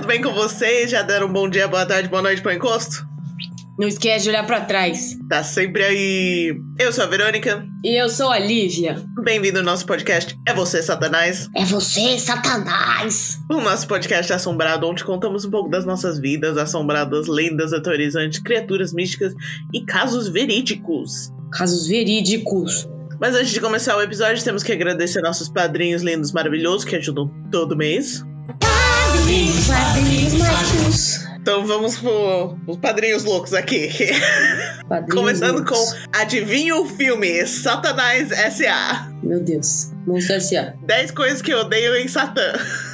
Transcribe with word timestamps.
tudo 0.00 0.08
bem 0.08 0.22
com 0.22 0.32
vocês? 0.32 0.90
Já 0.90 1.02
deram 1.02 1.26
um 1.26 1.32
bom 1.32 1.46
dia, 1.46 1.68
boa 1.68 1.84
tarde, 1.84 2.08
boa 2.08 2.22
noite 2.22 2.40
pro 2.40 2.50
encosto? 2.50 3.06
Não 3.78 3.86
esquece 3.86 4.24
de 4.24 4.30
olhar 4.30 4.46
pra 4.46 4.62
trás. 4.62 5.14
Tá 5.28 5.42
sempre 5.42 5.84
aí. 5.84 6.54
Eu 6.78 6.90
sou 6.90 7.04
a 7.04 7.06
Verônica. 7.06 7.66
E 7.84 8.00
eu 8.00 8.08
sou 8.08 8.30
a 8.30 8.38
Lívia. 8.38 8.96
Bem-vindo 9.22 9.58
ao 9.58 9.64
nosso 9.64 9.84
podcast 9.84 10.34
É 10.48 10.54
Você, 10.54 10.82
Satanás. 10.82 11.50
É 11.54 11.66
você, 11.66 12.18
Satanás. 12.18 13.38
O 13.50 13.60
nosso 13.60 13.86
podcast 13.86 14.32
é 14.32 14.36
assombrado, 14.36 14.86
onde 14.86 15.04
contamos 15.04 15.44
um 15.44 15.50
pouco 15.50 15.68
das 15.68 15.84
nossas 15.84 16.18
vidas, 16.18 16.56
assombradas, 16.56 17.26
lendas 17.26 17.74
aterrorizantes, 17.74 18.38
criaturas 18.38 18.94
místicas 18.94 19.34
e 19.72 19.84
casos 19.84 20.28
verídicos. 20.28 21.30
Casos 21.52 21.86
verídicos. 21.86 22.88
Mas 23.20 23.34
antes 23.34 23.50
de 23.50 23.60
começar 23.60 23.98
o 23.98 24.02
episódio, 24.02 24.42
temos 24.42 24.62
que 24.62 24.72
agradecer 24.72 25.20
nossos 25.20 25.50
padrinhos 25.50 26.00
lindos, 26.02 26.32
maravilhosos, 26.32 26.86
que 26.86 26.96
ajudam 26.96 27.30
todo 27.50 27.76
mês. 27.76 28.24
Padrinhos, 29.30 29.66
padrinhos 29.68 30.32
mágicos. 30.34 31.20
Então 31.40 31.64
vamos 31.64 31.96
pro, 31.98 32.58
os 32.66 32.76
padrinhos 32.78 33.22
loucos 33.22 33.54
aqui. 33.54 33.88
Padrinhos 34.88 35.14
Começando 35.14 35.64
com 35.64 35.92
Adivinha 36.12 36.74
o 36.74 36.84
filme 36.84 37.46
Satanás 37.46 38.32
S.A. 38.32 39.08
Meu 39.22 39.38
Deus. 39.42 39.92
Monstro 40.06 40.36
S.A. 40.36 40.74
10 40.86 41.10
coisas 41.10 41.42
que 41.42 41.52
eu 41.52 41.60
odeio 41.60 41.94
em 41.96 42.08
Satã. 42.08 42.52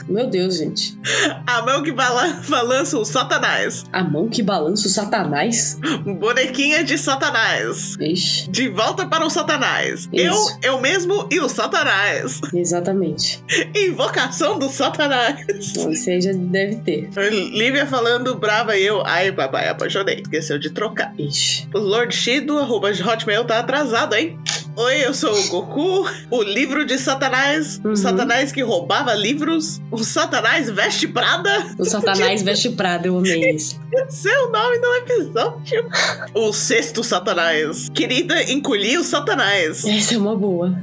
Meu 0.09 0.27
Deus, 0.29 0.57
gente. 0.59 0.99
A 1.47 1.63
mão 1.63 1.83
que 1.83 1.93
bala- 1.93 2.41
balança 2.49 2.99
o 2.99 3.05
Satanás. 3.05 3.85
A 3.93 4.03
mão 4.05 4.29
que 4.29 4.43
balança 4.43 4.87
o 4.87 4.91
Satanás. 4.91 5.79
Bonequinha 6.05 6.83
de 6.85 6.99
Satanás. 6.99 7.97
Ixi, 8.01 8.51
De 8.51 8.69
volta 8.69 9.07
para 9.07 9.25
o 9.25 9.31
Satanás. 9.31 10.09
Isso. 10.13 10.59
Eu, 10.63 10.75
eu 10.75 10.81
mesmo 10.81 11.29
e 11.31 11.39
o 11.41 11.49
Satanás. 11.49 12.41
exatamente. 12.53 13.43
Invocação 13.75 14.59
do 14.59 14.69
Satanás. 14.69 15.45
Bom, 15.77 15.91
isso 15.91 16.11
aí 16.11 16.21
já 16.21 16.33
deve 16.33 16.77
ter. 16.77 17.09
Lívia 17.31 17.87
falando 17.87 18.35
brava 18.37 18.77
e 18.77 18.85
eu. 18.85 19.03
Ai, 19.07 19.31
papai, 19.33 19.69
apaixonei. 19.69 20.21
Esqueceu 20.21 20.59
de 20.59 20.71
trocar. 20.71 21.15
Ixi. 21.19 21.69
O 21.75 21.79
Lord 21.79 22.15
Shido, 22.15 22.59
arroba 22.59 22.91
Hotmail, 22.91 23.45
tá 23.45 23.59
atrasado, 23.61 24.15
hein? 24.15 24.39
Oi, 24.79 25.07
eu 25.07 25.15
sou 25.15 25.33
o 25.35 25.49
Goku, 25.49 26.07
o 26.31 26.43
livro 26.43 26.85
de 26.85 26.99
Satanás, 26.99 27.81
o 27.83 27.89
Uhum. 27.89 27.97
Satanás 27.97 28.53
que 28.53 28.63
roubava 28.63 29.15
livros, 29.15 29.81
o 29.91 30.05
Satanás 30.05 30.69
veste 30.71 31.09
Prada, 31.09 31.75
O 31.79 31.85
Satanás 31.87 32.43
veste 32.45 32.69
Prada, 32.71 33.07
eu 33.07 33.17
amei 33.17 33.53
isso. 33.55 33.81
seu 34.11 34.51
nome 34.53 34.77
no 34.79 34.95
episódio. 34.97 35.89
O 36.35 36.53
sexto 36.53 37.03
Satanás, 37.03 37.89
querida, 37.95 38.43
encolhi 38.53 38.99
o 38.99 39.05
Satanás. 39.05 39.83
Essa 39.87 40.15
é 40.15 40.19
uma 40.19 40.37
boa. 40.37 40.79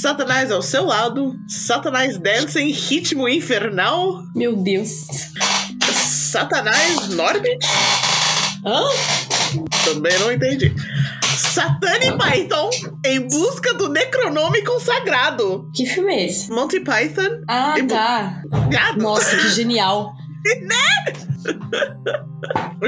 Satanás 0.00 0.50
ao 0.50 0.62
seu 0.62 0.86
lado, 0.86 1.36
Satanás 1.46 2.16
dança 2.16 2.58
em 2.58 2.72
ritmo 2.72 3.28
infernal, 3.28 4.22
Meu 4.34 4.56
Deus. 4.56 5.06
Satanás 5.92 7.08
Norbit, 7.10 7.58
Hã? 8.64 8.82
também 9.84 10.18
não 10.20 10.32
entendi. 10.32 10.74
Satani 11.36 12.16
Python 12.18 12.70
em 13.04 13.20
busca 13.28 13.74
do 13.74 13.88
Necronome 13.88 14.62
consagrado. 14.62 15.68
Que 15.74 15.86
filme 15.86 16.12
é 16.14 16.26
esse? 16.26 16.50
Monty 16.50 16.80
Python, 16.80 17.42
Ah, 17.48 17.74
tá. 17.88 18.42
gado. 18.70 19.02
Nossa, 19.02 19.36
que 19.36 19.48
genial. 19.50 20.12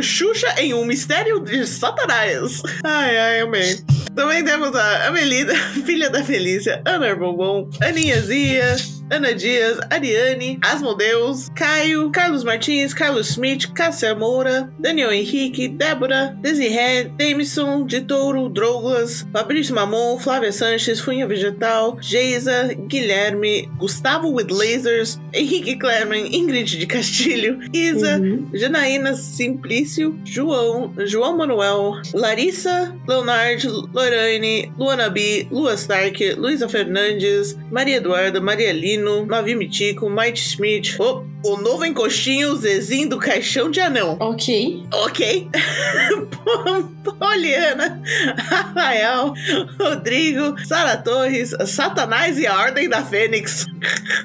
Xuxa 0.02 0.55
em 0.58 0.74
um 0.74 0.84
mistério 0.84 1.41
de 1.41 1.67
Satanás. 1.67 2.62
Ai, 2.84 3.17
ai, 3.18 3.40
amei. 3.40 3.77
Também 4.14 4.45
temos 4.45 4.74
a 4.74 5.08
Amelida, 5.08 5.55
filha 5.84 6.08
da 6.11 6.23
Felícia, 6.24 6.83
Ana 6.86 7.14
Bombom, 7.14 7.68
Aninha 7.83 8.20
Zia, 8.20 8.77
Ana 9.11 9.33
Dias, 9.34 9.78
Ariane, 9.90 10.58
Asmodeus, 10.62 11.48
Caio, 11.55 12.11
Carlos 12.11 12.42
Martins, 12.44 12.92
Carlos 12.92 13.30
Smith, 13.30 13.72
Cássia 13.72 14.14
Moura, 14.14 14.70
Daniel 14.78 15.12
Henrique, 15.12 15.68
Débora, 15.68 16.36
Desiré, 16.40 17.11
Jameson, 17.18 17.86
de 17.86 18.00
Touro, 18.00 18.48
Douglas, 18.48 19.27
Fabrício 19.33 19.74
Mamon, 19.74 20.18
Flávia 20.18 20.52
Sanches, 20.52 21.00
Funha 21.00 21.27
Vegetal, 21.27 21.96
Geisa, 22.00 22.74
Guilherme, 22.89 23.68
Gustavo 23.78 24.28
with 24.30 24.48
Lasers, 24.50 25.20
Henrique 25.33 25.78
Clermen, 25.78 26.27
Ingrid 26.34 26.66
de 26.78 26.86
Castilho, 26.86 27.61
Isa, 27.72 28.16
Uhum. 28.18 28.48
Janaína 28.55 29.14
Simplício, 29.14 30.18
João, 30.24 30.92
João 31.06 31.36
Manuel, 31.36 32.00
Larissa, 32.12 32.95
Leonard, 33.06 33.66
Lorane, 33.92 34.72
Luana 34.78 35.08
B, 35.11 35.46
Lua 35.50 35.74
Stark, 35.74 36.34
Luísa 36.34 36.68
Fernandes, 36.68 37.56
Maria 37.70 37.96
Eduarda, 37.96 38.40
Maria 38.40 38.72
Lino, 38.96 39.27
Mavi 39.27 39.55
Mitico, 39.55 40.08
Mike 40.08 40.39
Schmidt, 40.39 40.96
oh, 41.01 41.23
o 41.45 41.57
novo 41.58 41.84
encostinho 41.84 42.57
Zezinho 42.57 43.11
do 43.11 43.18
Caixão 43.18 43.70
de 43.70 43.80
Anão. 43.80 44.17
Ok. 44.18 44.83
Ok. 44.90 45.48
Poliana, 47.14 48.02
Rafael, 48.36 49.33
Rodrigo, 49.78 50.56
Sara 50.67 50.96
Torres, 50.96 51.55
Satanás 51.67 52.39
e 52.39 52.46
a 52.46 52.58
Ordem 52.58 52.89
da 52.89 53.02
Fênix, 53.05 53.67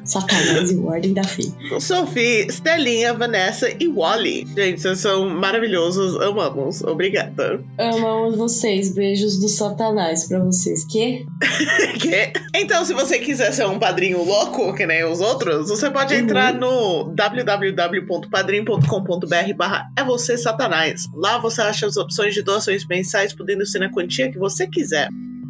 Satanás 0.05 0.71
e 0.71 0.75
o 0.75 0.87
Ordem 0.87 1.13
da 1.13 1.23
Fé. 1.23 1.43
Sophie, 1.79 2.47
Estelinha, 2.47 3.13
Vanessa 3.13 3.69
e 3.79 3.87
Wally. 3.87 4.47
Gente, 4.55 4.81
vocês 4.81 4.99
são 4.99 5.29
maravilhosos, 5.29 6.19
amamos. 6.21 6.81
Obrigada. 6.83 7.63
Amamos 7.77 8.35
vocês. 8.37 8.93
Beijos 8.93 9.39
do 9.39 9.47
Satanás 9.47 10.27
pra 10.27 10.39
vocês. 10.39 10.85
Que? 10.85 11.25
Que? 11.99 12.31
Então, 12.55 12.83
se 12.85 12.93
você 12.93 13.19
quiser 13.19 13.51
ser 13.53 13.65
um 13.67 13.77
padrinho 13.77 14.23
louco, 14.23 14.73
que 14.73 14.85
nem 14.85 15.03
os 15.05 15.19
outros, 15.21 15.69
você 15.69 15.89
pode 15.89 16.13
Uhum. 16.13 16.19
entrar 16.21 16.53
no 16.53 17.13
www.padrim.com.br 17.15 19.53
barra 19.55 19.87
é 19.97 20.03
você 20.03 20.37
satanás. 20.37 21.03
Lá 21.13 21.37
você 21.37 21.61
acha 21.61 21.85
as 21.85 21.95
opções 21.97 22.33
de 22.33 22.41
doações 22.41 22.70
mensais, 22.87 23.33
podendo 23.33 23.65
ser 23.65 23.79
na 23.79 23.89
quantia 23.89 24.31
que 24.31 24.37
você 24.37 24.67
quiser. 24.67 25.09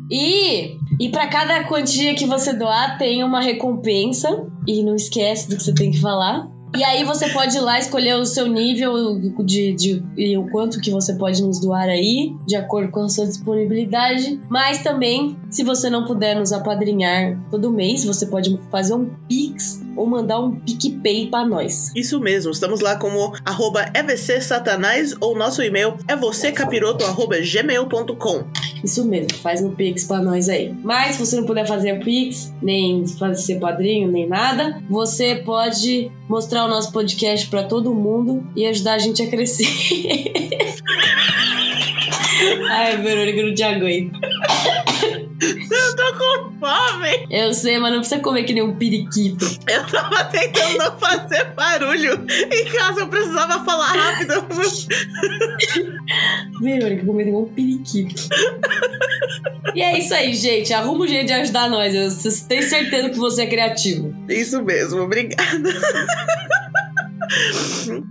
E, 0.10 0.78
e 1.00 1.10
para 1.10 1.28
cada 1.28 1.64
quantia 1.64 2.14
que 2.14 2.26
você 2.26 2.54
doar, 2.54 2.98
tem 2.98 3.24
uma 3.24 3.42
recompensa. 3.42 4.46
E 4.68 4.84
não 4.84 4.96
esquece 4.96 5.50
do 5.50 5.56
que 5.56 5.64
você 5.64 5.74
tem 5.74 5.92
que 5.92 6.00
falar. 6.00 6.48
E 6.76 6.84
aí 6.86 7.04
você 7.04 7.28
pode 7.30 7.58
ir 7.58 7.60
lá 7.60 7.78
escolher 7.78 8.16
o 8.16 8.26
seu 8.26 8.48
nível 8.48 9.20
de, 9.44 9.74
de 9.74 10.04
e 10.16 10.38
o 10.38 10.50
quanto 10.50 10.80
que 10.80 10.90
você 10.90 11.14
pode 11.16 11.44
nos 11.44 11.60
doar 11.60 11.90
aí, 11.90 12.34
de 12.48 12.56
acordo 12.56 12.90
com 12.92 13.02
a 13.02 13.10
sua 13.10 13.26
disponibilidade. 13.26 14.40
Mas 14.50 14.82
também, 14.82 15.38
se 15.50 15.64
você 15.64 15.90
não 15.90 16.06
puder 16.06 16.36
nos 16.36 16.54
apadrinhar 16.54 17.38
todo 17.52 17.72
mês, 17.72 18.06
você 18.06 18.26
pode 18.26 18.58
fazer 18.72 18.94
um 18.94 19.10
Pix 19.28 19.82
ou 19.96 20.08
mandar 20.08 20.40
um 20.40 20.52
PicPay 20.52 21.28
pra 21.28 21.46
nós. 21.46 21.92
Isso 21.96 22.20
mesmo, 22.20 22.52
estamos 22.52 22.82
lá 22.82 22.96
como 22.96 23.32
arroba 23.46 23.86
evcsatanás 23.94 25.14
ou 25.20 25.38
nosso 25.38 25.62
e-mail 25.64 25.96
é 26.08 26.16
vocêcapiroto.gmail.com. 26.16 28.44
Isso 28.84 29.06
mesmo, 29.06 29.36
faz 29.38 29.62
um 29.62 29.76
Pix 29.76 30.06
pra 30.06 30.20
nós 30.22 30.50
aí. 30.50 30.74
Mas 30.84 31.16
se 31.16 31.26
você 31.26 31.38
não 31.38 31.46
puder 31.46 31.68
fazer 31.68 31.94
o 31.94 32.00
Pix, 32.00 32.52
nem 32.62 33.08
fazer 33.08 33.42
ser 33.42 33.60
padrinho, 33.60 34.12
nem 34.12 34.28
nada, 34.28 34.82
você 34.90 35.36
pode 35.36 36.12
mostrar 36.28 36.66
o 36.66 36.68
nosso 36.68 36.92
podcast 36.92 37.48
pra 37.48 37.64
todo 37.64 37.94
mundo 37.94 38.44
e 38.56 38.66
ajudar 38.66 38.94
a 38.94 39.00
gente 39.00 39.22
a 39.22 39.30
crescer. 39.30 39.68
Ai, 42.72 42.98
Verônica, 42.98 43.44
não 43.44 43.54
te 43.54 43.64
aguento. 43.64 44.20
Eu 45.42 45.96
tô 45.96 46.14
com 46.18 46.52
fome! 46.60 47.28
Eu 47.30 47.54
sei, 47.54 47.80
mas 47.80 47.92
não 47.92 48.00
precisa 48.00 48.22
comer 48.22 48.44
que 48.44 48.54
nem 48.54 48.62
um 48.62 48.76
periquito. 48.76 49.46
Eu 49.68 49.86
tava 49.88 50.26
tentando 50.26 50.78
não 50.78 51.00
fazer 51.00 51.46
barulho 51.56 52.26
em 52.30 52.66
casa, 52.66 53.02
eu 53.02 53.08
precisava 53.08 53.66
falar 53.66 53.92
rápido. 53.92 54.46
Verônica, 56.62 57.06
comer 57.06 57.28
igual 57.28 57.44
um 57.44 57.50
periquito. 57.50 58.30
E 59.74 59.82
é 59.82 59.98
isso 59.98 60.14
aí, 60.14 60.34
gente. 60.36 60.74
Arruma 60.74 61.06
um 61.06 61.08
jeito 61.08 61.28
de 61.28 61.34
ajudar 61.34 61.70
nós. 61.70 61.96
Eu 61.96 62.10
tenho 62.48 62.64
certeza 62.64 63.10
que 63.10 63.18
você 63.18 63.44
é 63.44 63.48
criativo. 63.48 64.14
Isso 64.30 64.62
mesmo, 64.62 65.02
obrigada. 65.02 65.74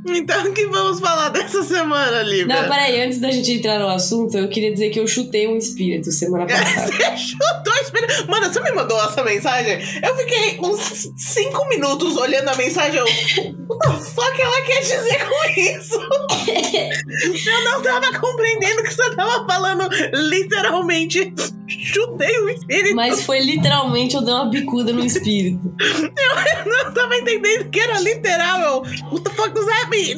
Então, 0.07 0.45
o 0.47 0.53
que 0.53 0.67
vamos 0.67 0.99
falar 1.01 1.29
dessa 1.51 1.65
semana, 1.65 2.23
Lívia? 2.23 2.47
Não, 2.47 2.69
peraí, 2.69 3.03
antes 3.03 3.19
da 3.19 3.31
gente 3.31 3.53
entrar 3.53 3.79
no 3.79 3.89
assunto, 3.89 4.39
eu 4.39 4.49
queria 4.49 4.73
dizer 4.73 4.91
que 4.91 5.01
eu 5.01 5.07
chutei 5.07 5.49
um 5.49 5.57
espírito 5.57 6.11
semana 6.13 6.47
passada. 6.47 6.93
Você 6.93 7.17
chutou 7.17 7.75
espelho. 7.83 8.07
Mano, 8.29 8.53
você 8.53 8.61
me 8.61 8.73
mandou 8.73 9.03
essa 9.03 9.23
mensagem? 9.25 9.79
Eu 10.03 10.17
fiquei 10.17 10.59
uns 10.61 11.11
5 11.17 11.69
minutos 11.69 12.17
olhando 12.17 12.49
a 12.49 12.57
mensagem. 12.57 13.01
Eu, 13.01 13.07
the 13.07 14.05
fuck 14.05 14.41
ela 14.41 14.61
quer 14.63 14.81
dizer 14.81 15.27
com 15.27 15.61
isso? 15.61 16.01
Eu 17.51 17.65
não 17.65 17.83
tava 17.83 18.19
compreendendo 18.19 18.81
o 18.81 18.85
que 18.85 18.95
você 18.95 19.15
tava 19.15 19.47
falando. 19.47 19.89
Literalmente, 20.13 21.33
chutei 21.69 22.39
o 22.41 22.51
espírito. 22.51 22.95
Mas 22.95 23.23
foi 23.23 23.41
literalmente 23.41 24.15
eu 24.15 24.23
dei 24.23 24.35
uma 24.35 24.47
bicuda 24.47 24.93
no 24.93 25.05
espírito. 25.05 25.61
Eu 25.81 26.73
não 26.73 26.93
tava 26.93 27.17
entendendo 27.17 27.71
que 27.71 27.81
era 27.81 28.01
literal. 28.01 28.61
Eu, 28.61 28.83
What 29.11 29.23
the 29.23 29.31
fuck 29.31 29.55
does 29.55 29.67
that 29.67 29.89
mean? 29.91 30.17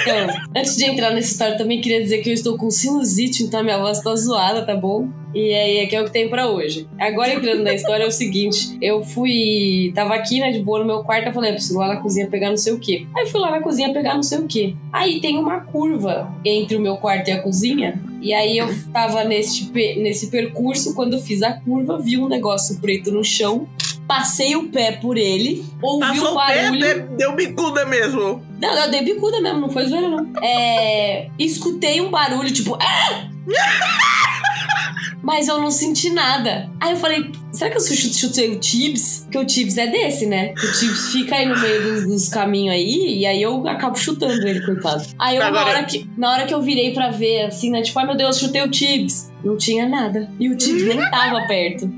Então, 0.00 0.28
antes 0.66 0.76
de 0.76 0.84
entrar 0.84 1.12
nessa 1.12 1.30
história, 1.30 1.56
também 1.56 1.80
queria 1.80 2.02
dizer 2.02 2.18
que 2.18 2.28
eu 2.28 2.34
estou 2.34 2.58
com 2.58 2.68
sinusite, 2.70 3.44
então 3.44 3.62
minha 3.62 3.78
voz 3.78 4.00
tá 4.00 4.14
zoada, 4.16 4.66
tá 4.66 4.74
bom? 4.74 5.08
E 5.32 5.54
aí, 5.54 5.78
é 5.78 5.86
que 5.86 5.94
é 5.94 6.00
o 6.00 6.04
que 6.06 6.10
tem 6.10 6.28
pra 6.28 6.50
hoje. 6.50 6.88
Agora, 6.98 7.34
entrando 7.34 7.62
na 7.62 7.72
história, 7.72 8.02
é 8.02 8.06
o 8.06 8.10
seguinte: 8.10 8.76
eu 8.80 9.04
fui. 9.04 9.92
Tava 9.94 10.14
aqui, 10.14 10.40
né, 10.40 10.50
de 10.50 10.60
boa 10.60 10.80
no 10.80 10.84
meu 10.86 11.04
quarto. 11.04 11.28
Eu 11.28 11.32
falei, 11.32 11.50
eu 11.50 11.54
preciso 11.54 11.78
lá 11.78 11.88
na 11.88 11.96
cozinha 11.96 12.26
pegar 12.26 12.50
não 12.50 12.56
sei 12.56 12.72
o 12.72 12.80
quê. 12.80 13.06
Aí 13.14 13.26
fui 13.26 13.40
lá 13.40 13.50
na 13.50 13.60
cozinha 13.60 13.92
pegar 13.92 14.14
não 14.14 14.22
sei 14.22 14.38
o 14.38 14.46
quê. 14.46 14.74
Aí 14.92 15.20
tem 15.20 15.38
uma 15.38 15.60
curva 15.60 16.34
entre 16.44 16.76
o 16.76 16.80
meu 16.80 16.96
quarto 16.96 17.28
e 17.28 17.32
a 17.32 17.42
cozinha. 17.42 18.02
E 18.20 18.32
aí 18.34 18.58
eu 18.58 18.68
tava 18.92 19.24
nesse, 19.24 19.70
nesse 19.72 20.28
percurso, 20.28 20.94
quando 20.94 21.20
fiz 21.20 21.42
a 21.42 21.52
curva, 21.52 21.98
vi 21.98 22.18
um 22.18 22.28
negócio 22.28 22.80
preto 22.80 23.12
no 23.12 23.22
chão, 23.22 23.68
passei 24.08 24.56
o 24.56 24.68
pé 24.68 24.92
por 24.92 25.16
ele, 25.16 25.64
ouvi 25.82 26.00
Passou 26.06 26.32
o 26.34 26.46
pé, 26.46 26.62
barulho. 26.64 26.80
de- 26.80 27.16
deu 27.16 27.34
bicuda 27.36 27.84
mesmo. 27.86 28.42
Não, 28.60 28.74
eu 28.74 28.90
dei 28.90 29.02
bicuda 29.04 29.40
mesmo, 29.40 29.60
não 29.60 29.70
foi 29.70 29.86
zoeira, 29.86 30.08
não. 30.08 30.30
É, 30.42 31.28
escutei 31.38 32.00
um 32.00 32.10
barulho, 32.10 32.50
tipo. 32.52 32.76
"Ah!" 32.80 33.28
Mas 35.22 35.48
eu 35.48 35.60
não 35.60 35.70
senti 35.70 36.10
nada. 36.10 36.70
Aí 36.80 36.92
eu 36.92 36.96
falei, 36.96 37.30
será 37.56 37.70
que 37.70 37.76
eu 37.76 37.80
chu- 37.80 38.12
chutei 38.14 38.50
o 38.50 38.58
Tibbs? 38.58 39.20
Porque 39.24 39.38
o 39.38 39.44
Tibbs 39.44 39.76
é 39.78 39.86
desse, 39.86 40.26
né? 40.26 40.52
O 40.52 40.72
Tibbs 40.78 41.12
fica 41.12 41.36
aí 41.36 41.46
no 41.46 41.58
meio 41.60 41.82
dos, 41.82 42.06
dos 42.06 42.28
caminhos 42.28 42.74
aí, 42.74 43.18
e 43.20 43.26
aí 43.26 43.40
eu 43.42 43.66
acabo 43.66 43.96
chutando 43.96 44.46
ele, 44.46 44.60
coitado. 44.64 45.04
Aí 45.18 45.36
eu, 45.36 45.40
na, 45.42 45.48
Agora- 45.48 45.70
hora 45.70 45.84
que, 45.84 46.08
na 46.16 46.32
hora 46.32 46.46
que 46.46 46.54
eu 46.54 46.62
virei 46.62 46.92
pra 46.92 47.10
ver, 47.10 47.42
assim, 47.46 47.70
né? 47.70 47.82
Tipo, 47.82 47.98
ai 47.98 48.06
meu 48.06 48.16
Deus, 48.16 48.38
chutei 48.38 48.62
o 48.62 48.70
Tibbs. 48.70 49.32
Não 49.44 49.56
tinha 49.56 49.88
nada. 49.88 50.28
E 50.40 50.48
o 50.48 50.56
Tibbs 50.56 50.82
nem 50.82 50.98
tava 51.10 51.46
perto. 51.46 51.88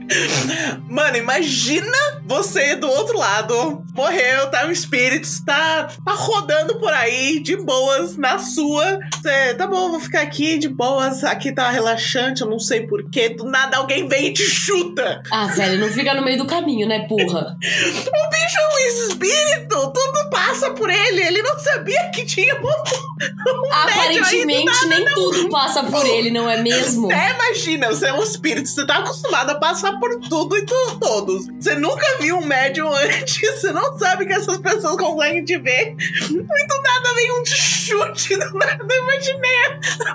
Mano, 0.89 1.17
imagina 1.17 1.97
você 2.27 2.77
do 2.77 2.89
outro 2.89 3.17
lado. 3.17 3.83
Morreu, 3.95 4.51
tá 4.51 4.67
um 4.67 4.71
espírito, 4.71 5.27
tá, 5.45 5.89
tá 6.05 6.13
rodando 6.13 6.79
por 6.79 6.93
aí 6.93 7.41
de 7.41 7.57
boas 7.57 8.17
na 8.17 8.39
sua. 8.39 8.99
Você, 9.15 9.55
tá 9.55 9.67
bom, 9.67 9.91
vou 9.91 10.01
ficar 10.01 10.21
aqui 10.21 10.59
de 10.59 10.69
boas. 10.69 11.25
Aqui 11.25 11.53
tá 11.53 11.71
relaxante, 11.71 12.43
eu 12.43 12.51
não 12.51 12.59
sei 12.59 12.87
porquê. 12.87 13.31
Do 13.31 13.45
nada 13.45 13.79
alguém 13.79 14.07
vem 14.07 14.27
e 14.27 14.33
te 14.33 14.43
chuta. 14.43 15.23
Ah, 15.33 15.47
velho, 15.47 15.81
não 15.81 15.89
fica 15.89 16.15
no 16.15 16.25
meio 16.25 16.39
do 16.39 16.47
caminho, 16.47 16.87
né, 16.87 17.07
porra? 17.09 17.57
O 17.59 18.31
bicho 18.31 18.59
é 18.59 18.69
um 18.69 18.79
espírito, 18.89 19.93
tudo 19.93 20.31
passa 20.31 20.71
por 20.71 20.91
ele. 20.91 21.23
Ele 21.23 21.43
não 21.43 21.59
sabia 21.59 22.11
que 22.11 22.25
tinha 22.25 22.55
um. 22.57 23.73
Aparentemente, 23.73 24.87
nem 24.87 25.05
tudo 25.07 25.49
passa 25.49 25.83
por 25.85 26.05
ele, 26.07 26.31
não 26.31 26.49
é 26.49 26.61
mesmo? 26.61 27.11
É, 27.11 27.28
imagina, 27.35 27.89
você 27.89 28.07
é 28.07 28.13
um 28.13 28.23
espírito, 28.23 28.69
você 28.69 28.87
tá 28.87 28.99
acostumado 28.99 29.51
a 29.51 29.55
passar 29.57 29.99
por 29.99 30.19
tudo 30.29 30.57
e 30.57 30.65
tu- 30.65 30.99
todos. 31.01 31.47
Você 31.61 31.75
nunca 31.75 32.19
viu 32.21 32.39
um 32.39 32.45
médium 32.45 32.89
antes, 32.95 33.41
você 33.61 33.71
não 33.73 33.99
sabe 33.99 34.27
que 34.27 34.33
essas 34.33 34.59
pessoas 34.59 34.97
conseguem 34.97 35.45
te 35.45 35.57
ver. 35.59 35.95
E 35.99 36.27
do 36.29 36.83
nada 36.83 37.15
vem 37.15 37.41
um 37.41 37.45
chute, 37.45 38.37
do 38.37 38.53
nada 38.59 38.87
eu 38.89 39.03
imaginei 39.05 39.51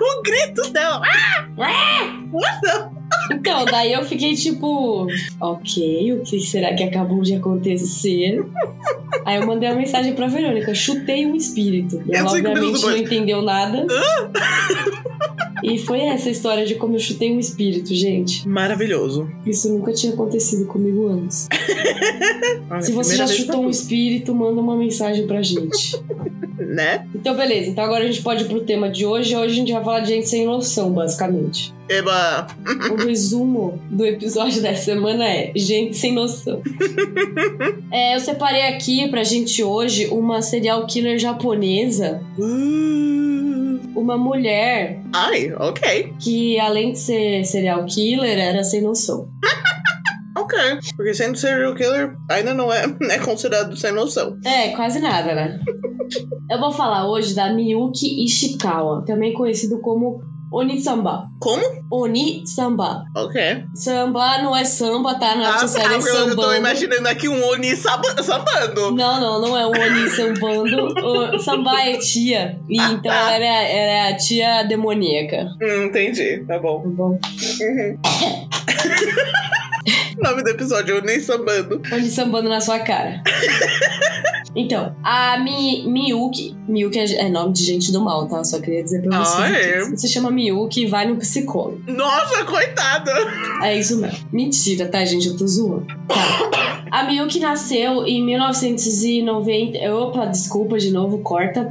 o 0.00 0.22
grito 0.22 0.70
dela. 0.70 1.00
Ah! 1.58 2.04
Não. 2.62 2.93
Então, 3.32 3.64
daí 3.64 3.92
eu 3.92 4.04
fiquei 4.04 4.34
tipo, 4.34 5.06
ok, 5.40 6.12
o 6.12 6.20
que 6.20 6.40
será 6.40 6.74
que 6.74 6.82
acabou 6.82 7.22
de 7.22 7.34
acontecer? 7.34 8.44
Aí 9.24 9.36
eu 9.36 9.46
mandei 9.46 9.68
uma 9.68 9.76
mensagem 9.76 10.12
pra 10.14 10.26
Verônica, 10.26 10.74
chutei 10.74 11.24
um 11.26 11.34
espírito. 11.34 12.02
E 12.06 12.14
ela 12.14 12.30
que 12.30 12.46
obviamente 12.46 12.82
não 12.82 12.96
entendeu 12.96 13.42
nada. 13.42 13.86
E 15.62 15.78
foi 15.78 16.00
essa 16.00 16.28
história 16.28 16.66
de 16.66 16.74
como 16.74 16.96
eu 16.96 17.00
chutei 17.00 17.34
um 17.34 17.38
espírito, 17.38 17.94
gente. 17.94 18.46
Maravilhoso. 18.46 19.30
Isso 19.46 19.72
nunca 19.72 19.94
tinha 19.94 20.12
acontecido 20.12 20.66
comigo 20.66 21.08
antes. 21.08 21.48
Olha, 22.70 22.82
Se 22.82 22.92
você 22.92 23.16
já 23.16 23.26
chutou 23.26 23.62
um 23.62 23.70
espírito, 23.70 24.34
manda 24.34 24.60
uma 24.60 24.76
mensagem 24.76 25.26
pra 25.26 25.40
gente. 25.40 25.98
Né? 26.58 27.06
Então, 27.14 27.34
beleza. 27.34 27.70
Então 27.70 27.82
agora 27.82 28.04
a 28.04 28.06
gente 28.06 28.22
pode 28.22 28.44
ir 28.44 28.46
pro 28.46 28.60
tema 28.60 28.90
de 28.90 29.06
hoje. 29.06 29.34
Hoje 29.34 29.54
a 29.54 29.56
gente 29.56 29.72
vai 29.72 29.82
falar 29.82 30.00
de 30.00 30.08
gente 30.08 30.28
sem 30.28 30.44
noção, 30.44 30.92
basicamente. 30.92 31.72
Eba. 31.88 32.46
O 32.92 32.96
resumo 32.96 33.78
do 33.90 34.04
episódio 34.06 34.62
dessa 34.62 34.84
semana 34.84 35.24
é 35.28 35.52
gente 35.54 35.96
sem 35.96 36.12
noção. 36.12 36.62
É, 37.92 38.16
eu 38.16 38.20
separei 38.20 38.62
aqui 38.62 39.06
pra 39.08 39.22
gente 39.22 39.62
hoje 39.62 40.08
uma 40.08 40.42
serial 40.42 40.84
killer 40.84 41.16
japonesa, 41.16 42.20
Uh, 42.36 43.78
uma 43.94 44.18
mulher 44.18 45.00
Ai, 45.12 45.52
ok. 45.56 46.12
que 46.18 46.58
além 46.58 46.90
de 46.90 46.98
ser 46.98 47.44
serial 47.44 47.84
killer 47.86 48.36
era 48.36 48.64
sem 48.64 48.80
noção. 48.82 49.28
Ok. 50.36 50.58
Porque 50.96 51.14
sendo 51.14 51.38
serial 51.38 51.76
killer, 51.76 52.16
ainda 52.28 52.52
não 52.52 52.70
é, 52.72 52.84
é 53.08 53.18
considerado 53.20 53.76
sem 53.76 53.92
noção. 53.92 54.36
É, 54.44 54.70
quase 54.70 54.98
nada, 54.98 55.32
né? 55.32 55.60
Eu 56.50 56.58
vou 56.58 56.72
falar 56.72 57.08
hoje 57.08 57.34
da 57.34 57.52
Miyuki 57.52 58.24
Ishikawa, 58.24 59.04
também 59.06 59.32
conhecido 59.32 59.78
como 59.80 60.20
Oni-samba. 60.56 61.28
Como? 61.40 61.62
Oni-samba. 61.90 63.04
Ok. 63.16 63.64
Samba 63.74 64.38
não 64.42 64.54
é 64.56 64.64
samba, 64.64 65.14
tá? 65.18 65.34
Não 65.34 65.42
é 65.44 65.48
Ah, 65.48 65.58
você 65.58 65.80
tá, 65.82 65.88
porque 65.90 66.08
eu 66.10 66.36
tô 66.36 66.54
imaginando 66.54 67.08
aqui 67.08 67.28
um 67.28 67.44
Oni 67.48 67.74
samba- 67.76 68.22
sambando. 68.22 68.92
Não, 68.92 69.20
não, 69.20 69.40
não 69.40 69.58
é 69.58 69.66
o 69.66 69.70
Oni 69.70 70.08
sambando. 70.10 70.94
O 71.34 71.38
samba 71.40 71.72
é 71.82 71.96
tia. 71.98 72.58
E 72.68 72.78
Ah, 72.80 72.92
então 72.92 73.10
tá. 73.12 73.32
era, 73.32 73.44
era 73.44 74.08
a 74.10 74.16
tia 74.16 74.62
demoníaca. 74.62 75.48
Hum, 75.60 75.84
entendi. 75.86 76.44
Tá 76.46 76.56
bom. 76.58 76.82
Tá 76.82 76.88
bom? 76.88 77.18
Uhum. 77.60 77.98
Nome 80.22 80.42
do 80.42 80.50
episódio, 80.50 80.98
Oni 80.98 81.20
sambando. 81.20 81.82
Oni 81.92 82.10
sambando 82.10 82.48
na 82.48 82.60
sua 82.60 82.78
cara. 82.78 83.22
Então, 84.56 84.94
a 85.02 85.38
Mi, 85.38 85.86
Miyuki. 85.86 86.56
Miyuki 86.68 86.98
é, 86.98 87.26
é 87.26 87.28
nome 87.28 87.52
de 87.52 87.64
gente 87.64 87.92
do 87.92 88.00
mal, 88.00 88.26
tá? 88.26 88.42
Só 88.44 88.60
queria 88.60 88.82
dizer 88.82 89.02
pra 89.02 89.24
vocês. 89.24 89.40
Ah, 89.40 89.50
é? 89.50 89.84
Se 89.84 89.96
você 89.96 90.08
chama 90.08 90.30
Miyuki, 90.30 90.86
vai 90.86 91.06
no 91.06 91.16
psicólogo. 91.16 91.82
Nossa, 91.86 92.44
coitada. 92.44 93.12
É 93.62 93.78
isso 93.78 93.98
mesmo. 93.98 94.18
Mentira, 94.32 94.86
tá, 94.86 95.04
gente? 95.04 95.28
Eu 95.28 95.36
tô 95.36 95.46
zoando. 95.46 95.86
Tá. 96.08 96.74
A 96.94 97.04
Miyuki 97.04 97.40
nasceu 97.40 98.06
em 98.06 98.24
1990. 98.24 99.78
Opa, 99.92 100.26
desculpa 100.26 100.78
de 100.78 100.92
novo, 100.92 101.18
corta. 101.18 101.68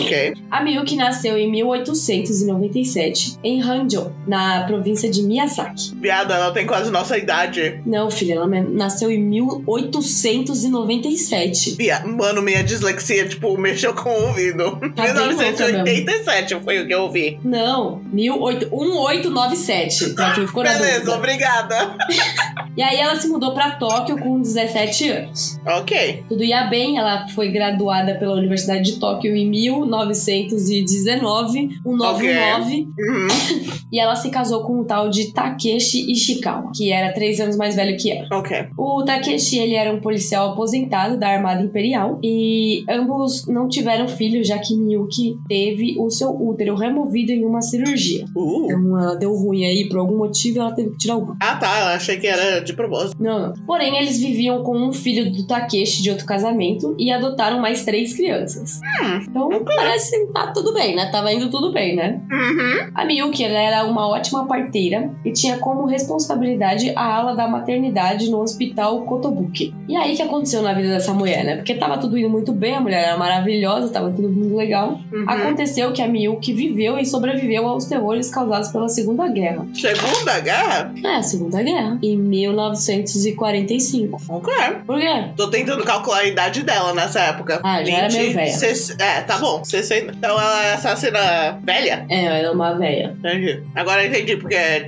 Ok. 0.00 0.34
A 0.50 0.62
Miyuki 0.62 0.96
nasceu 0.96 1.38
em 1.38 1.50
1897 1.50 3.38
em 3.42 3.62
Hanjo, 3.62 4.12
na 4.26 4.64
província 4.64 5.10
de 5.10 5.22
Miyazaki. 5.22 5.94
Viada, 5.96 6.34
ela 6.34 6.52
tem 6.52 6.66
quase 6.66 6.90
nossa 6.90 7.16
idade. 7.16 7.80
Não, 7.86 8.10
filha, 8.10 8.34
ela 8.34 8.46
nasceu 8.46 9.10
em 9.10 9.18
1897. 9.18 11.76
Via- 12.02 12.06
Mano, 12.06 12.40
minha 12.42 12.62
dislexia, 12.62 13.26
tipo, 13.28 13.56
mexeu 13.58 13.92
com 13.94 14.10
o 14.10 14.26
ouvido. 14.28 14.78
Tá 14.94 15.02
bem 15.04 15.12
louca 15.12 15.28
1987 15.34 16.56
foi 16.64 16.80
o 16.82 16.86
que 16.86 16.94
eu 16.94 17.02
ouvi. 17.02 17.38
Não, 17.44 18.00
18 18.12 18.68
1897. 18.70 20.10
Pra 20.14 20.32
quem 20.34 20.46
ficou 20.46 20.62
Beleza, 20.62 21.14
obrigada. 21.16 21.96
E 22.76 22.82
aí 22.82 22.96
ela 22.98 23.14
se 23.14 23.28
mudou 23.28 23.54
pra 23.54 23.70
Tóquio 23.70 24.18
com 24.18 24.40
17 24.42 25.08
anos. 25.08 25.60
Ok. 25.64 26.24
Tudo 26.28 26.42
ia 26.42 26.64
bem, 26.64 26.98
ela 26.98 27.28
foi 27.28 27.48
graduada 27.52 28.16
pela 28.16 28.34
Universidade 28.34 28.82
de 28.82 28.98
Tóquio 28.98 29.36
em 29.36 29.48
1919, 29.48 31.68
199, 31.84 32.88
Uhum. 32.98 33.28
e 33.92 34.00
ela 34.00 34.16
se 34.16 34.28
casou 34.28 34.64
com 34.64 34.80
um 34.80 34.84
tal 34.84 35.08
de 35.08 35.32
Takeshi 35.32 36.10
Ishikawa, 36.10 36.72
que 36.74 36.90
era 36.92 37.12
três 37.12 37.38
anos 37.38 37.56
mais 37.56 37.76
velho 37.76 37.96
que 37.96 38.10
ela. 38.10 38.26
Ok. 38.32 38.66
O 38.76 39.04
Takeshi, 39.04 39.56
ele 39.58 39.74
era 39.74 39.92
um 39.92 40.00
policial 40.00 40.50
aposentado 40.52 41.16
da 41.16 41.28
Armada 41.28 41.62
Imperial 41.62 41.83
e 42.22 42.84
ambos 42.88 43.46
não 43.46 43.68
tiveram 43.68 44.08
filhos, 44.08 44.46
já 44.46 44.58
que 44.58 44.76
Miyuki 44.76 45.38
teve 45.48 45.96
o 45.98 46.10
seu 46.10 46.30
útero 46.30 46.74
removido 46.74 47.32
em 47.32 47.44
uma 47.44 47.60
cirurgia. 47.62 48.24
Uh. 48.34 48.64
Então 48.64 48.98
ela 48.98 49.14
deu 49.16 49.34
ruim 49.34 49.64
aí 49.64 49.88
por 49.88 49.98
algum 49.98 50.18
motivo 50.18 50.60
ela 50.60 50.72
teve 50.72 50.90
que 50.90 50.98
tirar 50.98 51.16
o. 51.16 51.36
Ah, 51.40 51.56
tá. 51.56 51.80
Eu 51.80 51.86
achei 51.96 52.16
que 52.18 52.26
era 52.26 52.60
de 52.60 52.72
propósito. 52.72 53.22
Não, 53.22 53.38
não. 53.38 53.52
Porém, 53.66 53.96
eles 53.96 54.20
viviam 54.20 54.62
com 54.62 54.76
um 54.76 54.92
filho 54.92 55.30
do 55.32 55.46
Takeshi 55.46 56.02
de 56.02 56.10
outro 56.10 56.26
casamento 56.26 56.94
e 56.98 57.10
adotaram 57.10 57.60
mais 57.60 57.84
três 57.84 58.14
crianças. 58.14 58.80
Hum. 59.02 59.20
Então 59.28 59.64
parece 59.64 60.26
que 60.26 60.32
tá 60.32 60.48
tudo 60.52 60.72
bem, 60.72 60.94
né? 60.94 61.10
Tava 61.10 61.32
indo 61.32 61.50
tudo 61.50 61.72
bem, 61.72 61.96
né? 61.96 62.20
Uhum. 62.30 62.90
A 62.94 63.04
Miyuki 63.04 63.44
ela 63.44 63.58
era 63.58 63.84
uma 63.84 64.08
ótima 64.08 64.46
parteira 64.46 65.10
e 65.24 65.32
tinha 65.32 65.58
como 65.58 65.86
responsabilidade 65.86 66.92
a 66.94 67.16
ala 67.16 67.34
da 67.34 67.48
maternidade 67.48 68.30
no 68.30 68.40
hospital 68.40 69.02
Kotobuki. 69.02 69.74
E 69.88 69.96
aí 69.96 70.16
que 70.16 70.22
aconteceu 70.22 70.62
na 70.62 70.72
vida 70.72 70.88
dessa 70.88 71.12
mulher, 71.12 71.44
né? 71.44 71.56
Porque 71.56 71.73
tava 71.78 71.98
tudo 71.98 72.16
indo 72.18 72.28
muito 72.30 72.52
bem, 72.52 72.74
a 72.74 72.80
mulher 72.80 73.04
era 73.08 73.16
maravilhosa, 73.16 73.88
tava 73.92 74.10
tudo 74.10 74.28
muito 74.28 74.54
legal. 74.56 74.98
Uhum. 75.12 75.24
Aconteceu 75.26 75.92
que 75.92 76.02
a 76.02 76.08
Miyuki 76.08 76.52
viveu 76.52 76.98
e 76.98 77.04
sobreviveu 77.06 77.66
aos 77.68 77.84
terrores 77.86 78.30
causados 78.30 78.68
pela 78.70 78.88
Segunda 78.88 79.26
Guerra. 79.28 79.66
Segunda 79.74 80.40
guerra? 80.40 80.92
É, 81.04 81.22
Segunda 81.22 81.62
Guerra. 81.62 81.98
Em 82.02 82.16
1945. 82.16 84.20
Ok. 84.28 84.52
Por 84.86 84.98
quê? 85.00 85.24
Tô 85.36 85.48
tentando 85.48 85.84
calcular 85.84 86.18
a 86.20 86.24
idade 86.26 86.62
dela 86.62 86.92
nessa 86.94 87.20
época. 87.20 87.60
Ah, 87.62 87.82
já 87.84 87.96
era 87.98 88.12
meio 88.12 88.32
velha. 88.32 88.52
ses- 88.52 88.96
É, 88.98 89.20
tá 89.22 89.38
bom. 89.38 89.62
60. 89.64 90.12
Então 90.12 90.30
ela 90.40 90.64
é 90.66 90.74
assassina 90.74 91.58
velha? 91.62 92.04
É, 92.08 92.24
ela 92.24 92.38
é 92.38 92.50
uma 92.50 92.72
velha. 92.74 93.14
Entendi. 93.18 93.62
Agora 93.74 94.06
entendi 94.06 94.36
porque 94.36 94.54
é 94.54 94.80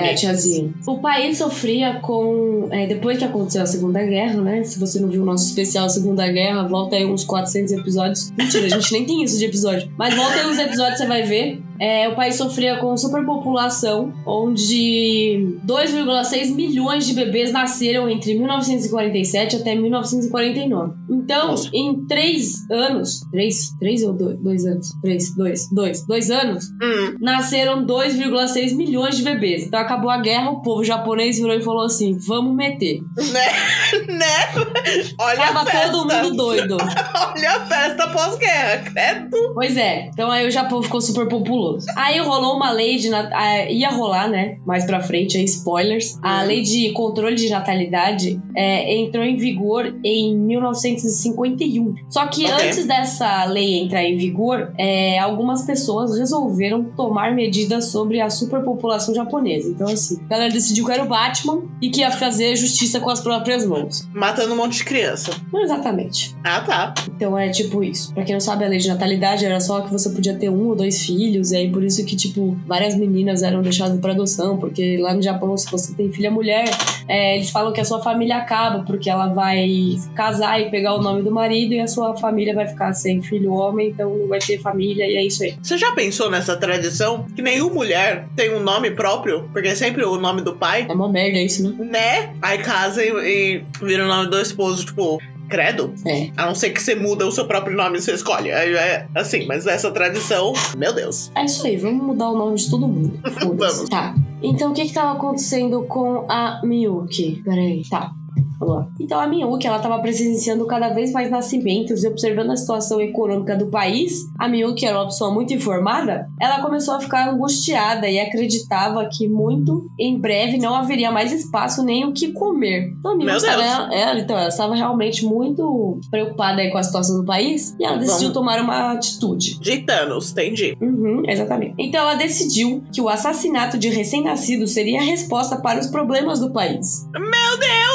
É, 0.00 0.12
a 0.12 0.14
tiazinha. 0.14 0.72
O 0.86 0.98
país 0.98 1.38
sofria 1.38 2.00
com. 2.00 2.68
é, 2.70 2.86
depois 2.86 3.18
que 3.18 3.24
aconteceu 3.24 3.62
a 3.62 3.66
Segunda 3.66 4.02
Guerra, 4.02 4.40
né? 4.40 4.62
Se 4.64 4.78
você 4.78 5.00
não 5.00 5.08
viu 5.08 5.22
o 5.22 5.24
nosso 5.24 5.46
especial 5.46 5.88
Segunda 5.88 6.26
Guerra, 6.30 6.66
volta 6.66 6.96
aí 6.96 7.04
uns 7.04 7.24
400 7.24 7.72
episódios. 7.72 8.30
Mentira, 8.36 8.66
a 8.66 8.68
gente 8.68 8.92
nem 8.92 9.04
tem 9.04 9.22
isso 9.22 9.38
de 9.38 9.44
episódio. 9.44 9.90
Mas 9.96 10.14
volta 10.14 10.34
aí 10.34 10.46
uns 10.46 10.58
episódios, 10.58 10.98
você 10.98 11.06
vai 11.06 11.22
ver. 11.22 11.62
É, 11.82 12.08
o 12.08 12.14
país 12.14 12.36
sofria 12.36 12.76
com 12.76 12.96
superpopulação, 12.96 14.12
onde 14.24 15.58
2,6 15.66 16.54
milhões 16.54 17.06
de 17.06 17.12
bebês 17.14 17.50
nasceram 17.50 18.08
entre 18.08 18.34
1947 18.38 19.56
até 19.56 19.74
1949. 19.74 20.92
Então, 21.10 21.48
Nossa. 21.48 21.68
em 21.74 22.06
três 22.06 22.68
anos, 22.70 23.20
três, 23.32 23.70
três 23.80 24.02
ou 24.04 24.12
dois, 24.12 24.38
dois 24.38 24.64
anos? 24.64 24.88
Três, 25.02 25.34
dois, 25.34 25.68
dois, 25.72 26.06
dois 26.06 26.30
anos, 26.30 26.66
Hum, 26.82 27.16
nasceram 27.20 27.84
2,6 27.84 28.74
milhões 28.76 29.16
de 29.16 29.22
bebês. 29.24 29.64
Então 29.66 29.80
acabou 29.80 30.10
a 30.10 30.18
guerra, 30.18 30.50
o 30.50 30.62
povo 30.62 30.84
japonês 30.84 31.36
virou 31.38 31.54
e 31.54 31.62
falou 31.62 31.84
assim: 31.84 32.16
vamos 32.26 32.54
meter. 32.54 33.00
né? 33.16 34.06
né? 34.16 35.12
Olha 35.18 35.36
Tava 35.36 35.60
a 35.62 35.66
festa. 35.66 35.90
todo 35.90 36.12
mundo 36.12 36.36
doido. 36.36 36.76
Olha 37.36 37.50
a 37.56 37.60
festa 37.66 38.08
pós-guerra, 38.08 38.84
credo. 38.90 39.36
Pois 39.54 39.76
é, 39.76 40.06
então 40.12 40.30
aí 40.30 40.46
o 40.46 40.50
Japão 40.50 40.82
ficou 40.82 41.00
super 41.00 41.26
populoso. 41.28 41.71
Aí 41.96 42.18
rolou 42.20 42.56
uma 42.56 42.70
lei 42.70 42.96
de. 42.96 43.12
ah, 43.14 43.70
ia 43.70 43.90
rolar, 43.90 44.28
né? 44.28 44.58
Mais 44.66 44.84
pra 44.84 45.00
frente, 45.00 45.36
aí, 45.38 45.44
spoilers. 45.44 46.18
A 46.22 46.40
Uhum. 46.42 46.46
lei 46.46 46.62
de 46.62 46.90
controle 46.92 47.34
de 47.36 47.48
natalidade 47.48 48.40
é, 48.56 48.94
entrou 48.96 49.24
em 49.24 49.36
vigor 49.36 49.94
em 50.04 50.36
1951. 50.36 51.94
Só 52.10 52.26
que 52.26 52.44
Ok. 52.44 52.66
antes 52.66 52.86
dessa 52.86 53.44
lei 53.44 53.80
entrar 53.82 54.04
em 54.04 54.16
vigor, 54.16 54.72
é, 54.78 55.18
algumas 55.18 55.62
pessoas 55.62 56.16
resolveram 56.18 56.84
tomar 56.96 57.34
medidas 57.34 57.86
sobre 57.86 58.20
a 58.20 58.30
superpopulação 58.30 59.14
japonesa. 59.14 59.68
Então, 59.68 59.88
assim, 59.88 60.18
a 60.26 60.28
galera 60.28 60.52
decidiu 60.52 60.84
que 60.86 60.92
era 60.92 61.02
o 61.04 61.08
Batman 61.08 61.62
e 61.80 61.90
que 61.90 62.00
ia 62.00 62.10
fazer 62.10 62.54
justiça 62.56 63.00
com 63.00 63.10
as 63.10 63.20
próprias 63.20 63.64
mãos. 63.66 64.08
Matando 64.12 64.52
um 64.52 64.56
monte 64.56 64.78
de 64.78 64.84
criança. 64.84 65.30
Não 65.52 65.62
exatamente. 65.62 66.34
Ah, 66.44 66.60
tá. 66.60 66.94
Então 67.14 67.36
é 67.38 67.48
tipo 67.50 67.82
isso. 67.82 68.12
Pra 68.14 68.24
quem 68.24 68.34
não 68.34 68.40
sabe, 68.40 68.64
a 68.64 68.68
lei 68.68 68.78
de 68.78 68.88
natalidade 68.88 69.44
era 69.44 69.60
só 69.60 69.80
que 69.82 69.90
você 69.92 70.10
podia 70.10 70.34
ter 70.34 70.48
um 70.50 70.68
ou 70.68 70.74
dois 70.76 71.02
filhos, 71.02 71.52
e 71.52 71.56
aí 71.62 71.70
por 71.70 71.82
isso 71.82 72.04
que, 72.04 72.16
tipo, 72.16 72.56
várias 72.66 72.96
meninas 72.96 73.42
eram 73.42 73.62
deixadas 73.62 73.98
pra 74.00 74.12
adoção, 74.12 74.58
porque 74.58 74.98
lá 74.98 75.14
no 75.14 75.22
Japão, 75.22 75.56
se 75.56 75.70
você 75.70 75.94
tem 75.94 76.12
filha 76.12 76.30
mulher, 76.30 76.64
é, 77.08 77.36
eles 77.36 77.50
falam 77.50 77.72
que 77.72 77.80
a 77.80 77.84
sua 77.84 78.02
família 78.02 78.36
acaba, 78.36 78.84
porque 78.84 79.08
ela 79.08 79.28
vai 79.28 79.96
casar 80.14 80.60
e 80.60 80.70
pegar 80.70 80.94
o 80.94 81.02
nome 81.02 81.22
do 81.22 81.30
marido, 81.30 81.72
e 81.74 81.80
a 81.80 81.86
sua 81.86 82.16
família 82.16 82.54
vai 82.54 82.66
ficar 82.66 82.92
sem 82.92 83.22
filho 83.22 83.52
homem, 83.52 83.88
então 83.88 84.14
não 84.16 84.28
vai 84.28 84.38
ter 84.38 84.58
família, 84.60 85.06
e 85.06 85.16
é 85.16 85.24
isso 85.24 85.42
aí. 85.42 85.54
Você 85.62 85.78
já 85.78 85.92
pensou 85.92 86.30
nessa 86.30 86.56
tradição 86.56 87.26
que 87.34 87.42
nenhuma 87.42 87.72
mulher 87.72 88.28
tem 88.36 88.54
um 88.54 88.60
nome 88.60 88.90
próprio? 88.90 89.48
Porque 89.52 89.68
é 89.68 89.74
sempre 89.74 90.04
o 90.04 90.18
nome 90.18 90.42
do 90.42 90.54
pai, 90.54 90.86
É 90.88 90.92
uma 90.92 91.08
merda 91.08 91.38
isso, 91.38 91.62
né? 91.62 91.84
né? 91.84 92.34
Aí 92.42 92.58
casa 92.58 93.02
e, 93.04 93.08
e 93.10 93.64
vira 93.80 94.04
o 94.04 94.08
nome 94.08 94.30
do 94.30 94.40
esposo, 94.40 94.84
tipo, 94.84 95.18
credo. 95.52 95.92
É. 96.06 96.30
A 96.34 96.46
não 96.46 96.54
ser 96.54 96.70
que 96.70 96.80
você 96.80 96.94
muda 96.94 97.26
o 97.26 97.30
seu 97.30 97.46
próprio 97.46 97.76
nome 97.76 97.98
e 97.98 98.00
você 98.00 98.14
escolhe. 98.14 98.50
Aí 98.50 98.74
é 98.74 99.06
assim, 99.14 99.44
mas 99.46 99.66
essa 99.66 99.90
tradição, 99.90 100.54
meu 100.78 100.94
Deus. 100.94 101.30
É 101.34 101.44
isso 101.44 101.66
aí, 101.66 101.76
vamos 101.76 102.02
mudar 102.02 102.30
o 102.30 102.38
nome 102.38 102.56
de 102.56 102.70
todo 102.70 102.88
mundo. 102.88 103.20
Vamos. 103.42 103.88
Tá. 103.88 104.14
Então, 104.42 104.70
o 104.70 104.74
que 104.74 104.86
que 104.86 104.94
tava 104.94 105.12
acontecendo 105.12 105.82
com 105.82 106.24
a 106.28 106.60
Miyuki? 106.64 107.42
Peraí, 107.44 107.82
tá. 107.88 108.12
Lá. 108.60 108.86
Então, 109.00 109.20
a 109.20 109.26
Miyuki, 109.26 109.66
ela 109.66 109.78
tava 109.78 109.98
presenciando 110.00 110.66
cada 110.66 110.90
vez 110.90 111.12
mais 111.12 111.30
nascimentos 111.30 112.04
e 112.04 112.08
observando 112.08 112.50
a 112.50 112.56
situação 112.56 113.00
econômica 113.00 113.56
do 113.56 113.66
país. 113.66 114.20
A 114.38 114.48
Miyuki 114.48 114.86
era 114.86 114.98
uma 114.98 115.06
pessoa 115.06 115.32
muito 115.32 115.52
informada. 115.52 116.28
Ela 116.40 116.60
começou 116.60 116.94
a 116.94 117.00
ficar 117.00 117.28
angustiada 117.28 118.08
e 118.08 118.18
acreditava 118.18 119.08
que 119.10 119.28
muito 119.28 119.86
em 119.98 120.18
breve 120.18 120.58
não 120.58 120.74
haveria 120.74 121.10
mais 121.10 121.32
espaço 121.32 121.82
nem 121.82 122.04
o 122.04 122.12
que 122.12 122.32
comer. 122.32 122.92
Então, 122.98 123.12
a 123.12 123.16
Miyuki 123.16 123.32
Meu 123.32 123.40
Deus. 123.40 123.64
estava, 123.64 123.94
ela, 123.94 124.20
então, 124.20 124.38
ela 124.38 124.48
estava 124.48 124.74
realmente 124.74 125.24
muito 125.24 126.00
preocupada 126.10 126.62
com 126.70 126.78
a 126.78 126.82
situação 126.82 127.16
do 127.20 127.24
país 127.24 127.74
e 127.78 127.84
ela 127.84 127.96
decidiu 127.96 128.32
Vamos. 128.32 128.34
tomar 128.34 128.60
uma 128.60 128.92
atitude. 128.92 129.58
De 129.60 129.78
Thanos, 129.78 130.30
entendi. 130.32 130.76
Uhum, 130.80 131.22
exatamente. 131.26 131.74
Então 131.78 132.00
ela 132.00 132.14
decidiu 132.14 132.82
que 132.92 133.00
o 133.00 133.08
assassinato 133.08 133.78
de 133.78 133.88
recém-nascidos 133.88 134.72
seria 134.72 135.00
a 135.00 135.04
resposta 135.04 135.56
para 135.56 135.80
os 135.80 135.86
problemas 135.86 136.40
do 136.40 136.52
país. 136.52 137.08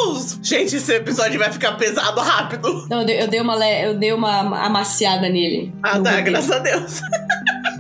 Deus! 0.08 0.37
Gente, 0.42 0.76
esse 0.76 0.94
episódio 0.94 1.40
vai 1.40 1.52
ficar 1.52 1.74
pesado 1.74 2.20
rápido. 2.22 2.84
Então 2.86 3.02
eu 3.02 3.28
dei, 3.28 3.42
uma, 3.42 3.70
eu 3.70 3.94
dei 3.96 4.14
uma 4.14 4.66
amaciada 4.66 5.30
nele. 5.30 5.74
Ah, 5.84 6.00
tá, 6.00 6.22
graças 6.22 6.52
a 6.52 6.60
Deus. 6.60 7.02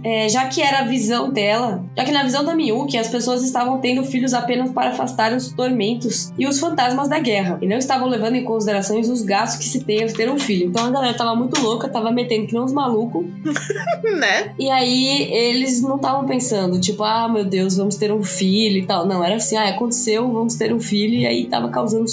É, 0.07 0.29
já 0.29 0.47
que 0.47 0.61
era 0.61 0.79
a 0.79 0.83
visão 0.85 1.29
dela, 1.29 1.83
já 1.97 2.05
que 2.05 2.13
na 2.13 2.23
visão 2.23 2.45
da 2.45 2.55
Miyuki 2.55 2.97
as 2.97 3.09
pessoas 3.09 3.43
estavam 3.43 3.79
tendo 3.79 4.05
filhos 4.05 4.33
apenas 4.33 4.71
para 4.71 4.91
afastar 4.91 5.33
os 5.33 5.51
tormentos 5.51 6.31
e 6.39 6.47
os 6.47 6.61
fantasmas 6.61 7.09
da 7.09 7.19
guerra, 7.19 7.57
e 7.61 7.67
não 7.67 7.75
estavam 7.75 8.07
levando 8.07 8.35
em 8.35 8.45
consideração 8.45 8.97
os 8.97 9.21
gastos 9.21 9.59
que 9.59 9.65
se 9.65 9.83
tem 9.83 10.03
ao 10.03 10.09
ter 10.09 10.31
um 10.31 10.39
filho. 10.39 10.69
Então 10.69 10.85
a 10.85 10.91
galera 10.91 11.13
tava 11.13 11.35
muito 11.35 11.61
louca, 11.61 11.89
tava 11.89 12.09
metendo 12.09 12.47
que 12.47 12.53
não 12.53 12.63
uns 12.63 12.71
malucos, 12.71 13.25
né? 14.17 14.53
E 14.57 14.69
aí 14.71 15.29
eles 15.29 15.81
não 15.81 15.97
estavam 15.97 16.25
pensando, 16.25 16.79
tipo, 16.79 17.03
ah, 17.03 17.27
meu 17.27 17.43
Deus, 17.43 17.75
vamos 17.75 17.97
ter 17.97 18.09
um 18.09 18.23
filho 18.23 18.77
e 18.77 18.85
tal. 18.85 19.05
Não, 19.05 19.21
era 19.21 19.35
assim, 19.35 19.57
ah, 19.57 19.67
aconteceu, 19.67 20.31
vamos 20.31 20.55
ter 20.55 20.73
um 20.73 20.79
filho, 20.79 21.15
e 21.15 21.27
aí 21.27 21.47
tava 21.47 21.67
causando 21.67 22.05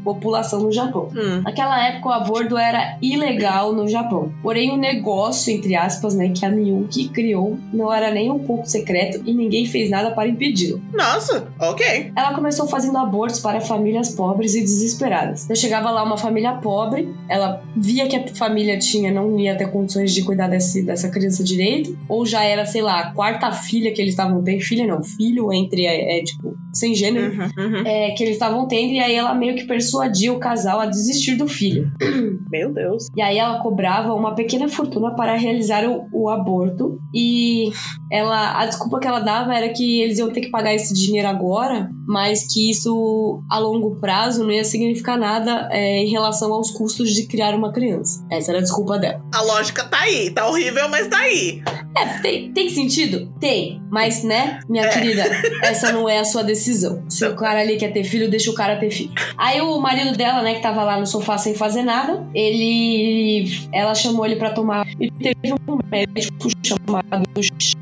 superpopulação 0.00 0.60
no 0.60 0.72
Japão. 0.72 1.08
Hum. 1.14 1.42
Naquela 1.42 1.86
época 1.86 2.08
o 2.08 2.12
aborto 2.12 2.56
era 2.56 2.96
ilegal 3.00 3.72
no 3.72 3.88
Japão. 3.88 4.32
Porém, 4.42 4.72
o 4.72 4.76
negócio, 4.76 5.52
entre 5.52 5.74
aspas, 5.76 6.14
né, 6.14 6.30
que 6.30 6.44
a 6.44 6.50
Miyuki 6.50 7.08
criou 7.08 7.58
não 7.72 7.92
era 7.92 8.10
nem 8.10 8.30
um 8.30 8.38
pouco 8.38 8.66
secreto 8.66 9.22
e 9.24 9.32
ninguém 9.32 9.66
fez 9.66 9.90
nada 9.90 10.10
para 10.10 10.28
impedi-lo. 10.28 10.80
Nossa, 10.92 11.48
ok. 11.58 12.12
Ela 12.16 12.34
começou 12.34 12.66
fazendo 12.66 12.98
abortos 12.98 13.40
para 13.40 13.60
famílias 13.60 14.10
pobres 14.10 14.54
e 14.54 14.60
desesperadas. 14.60 15.44
Então 15.44 15.56
chegava 15.56 15.90
lá 15.90 16.02
uma 16.02 16.16
família 16.16 16.54
pobre, 16.54 17.14
ela 17.28 17.62
via 17.76 18.08
que 18.08 18.16
a 18.16 18.26
família 18.28 18.78
tinha, 18.78 19.12
não 19.12 19.38
ia 19.38 19.56
ter 19.56 19.70
condições 19.70 20.12
de 20.12 20.22
cuidar 20.22 20.48
desse, 20.48 20.82
dessa 20.82 21.08
criança 21.08 21.44
direito, 21.44 21.96
ou 22.08 22.24
já 22.24 22.42
era, 22.44 22.64
sei 22.64 22.82
lá, 22.82 23.00
a 23.00 23.12
quarta 23.12 23.50
filha 23.52 23.92
que 23.92 24.00
eles 24.00 24.12
estavam 24.12 24.42
tendo, 24.42 24.60
filha 24.60 24.86
não, 24.86 25.02
filho 25.02 25.52
entre, 25.52 25.86
é, 25.86 26.18
é, 26.18 26.24
tipo, 26.24 26.56
sem 26.72 26.94
gênero, 26.94 27.30
Uhum, 27.30 27.48
uhum. 27.58 27.82
é, 27.86 28.10
que 28.12 28.22
eles 28.22 28.34
estavam 28.34 28.66
tendo, 28.66 28.92
e 28.92 29.00
aí 29.00 29.14
ela 29.14 29.34
meio 29.34 29.54
que 29.54 29.64
persuadia 29.64 30.32
o 30.32 30.38
casal 30.38 30.80
a 30.80 30.86
desistir 30.86 31.36
do 31.36 31.46
filho. 31.46 31.90
Meu 32.50 32.72
Deus. 32.72 33.08
E 33.16 33.22
aí 33.22 33.38
ela 33.38 33.60
cobrava 33.60 34.14
uma 34.14 34.34
pequena 34.34 34.68
fortuna 34.68 35.14
para 35.14 35.36
realizar 35.36 35.84
o, 35.84 36.06
o 36.12 36.28
aborto. 36.28 36.98
E 37.14 37.70
ela 38.10 38.60
a 38.60 38.66
desculpa 38.66 38.98
que 38.98 39.06
ela 39.06 39.20
dava 39.20 39.54
era 39.54 39.68
que 39.68 40.00
eles 40.00 40.18
iam 40.18 40.30
ter 40.30 40.40
que 40.40 40.50
pagar 40.50 40.74
esse 40.74 40.94
dinheiro 40.94 41.28
agora, 41.28 41.88
mas 42.06 42.52
que 42.52 42.70
isso 42.70 43.42
a 43.50 43.58
longo 43.58 43.96
prazo 43.96 44.42
não 44.42 44.50
ia 44.50 44.64
significar 44.64 45.18
nada 45.18 45.68
é, 45.70 45.98
em 46.02 46.10
relação 46.10 46.52
aos 46.52 46.70
custos 46.70 47.10
de 47.10 47.26
criar 47.26 47.54
uma 47.54 47.72
criança. 47.72 48.24
Essa 48.30 48.52
era 48.52 48.58
a 48.58 48.62
desculpa 48.62 48.98
dela. 48.98 49.22
A 49.32 49.42
lógica 49.42 49.84
tá 49.84 50.00
aí. 50.00 50.30
Tá 50.30 50.48
horrível, 50.48 50.88
mas 50.88 51.08
tá 51.08 51.18
aí. 51.18 51.62
É, 51.96 52.06
tem, 52.20 52.52
tem 52.52 52.68
sentido? 52.70 53.32
Tem. 53.40 53.80
Mas, 53.90 54.22
né, 54.22 54.60
minha 54.68 54.84
É. 54.84 54.88
querida, 54.88 55.24
essa 55.62 55.90
não 55.92 56.08
é 56.08 56.18
a 56.20 56.24
sua 56.24 56.42
decisão. 56.44 57.02
Se 57.10 57.26
o 57.26 57.34
cara 57.34 57.60
ali 57.60 57.76
quer 57.76 57.92
ter 57.92 58.04
filho, 58.04 58.30
deixa 58.30 58.50
o 58.50 58.54
cara 58.54 58.76
ter 58.76 58.90
filho. 58.90 59.10
Aí 59.36 59.60
o 59.60 59.78
marido 59.80 60.16
dela, 60.16 60.40
né, 60.42 60.54
que 60.54 60.62
tava 60.62 60.84
lá 60.84 60.98
no 60.98 61.06
sofá 61.06 61.36
sem 61.36 61.54
fazer 61.54 61.82
nada, 61.82 62.24
ele. 62.34 63.50
Ela 63.72 63.94
chamou 63.94 64.24
ele 64.24 64.36
pra 64.36 64.50
tomar. 64.50 64.86
E 65.00 65.10
teve 65.10 65.54
um 65.68 65.78
médico 65.90 66.48
chamado 66.62 67.24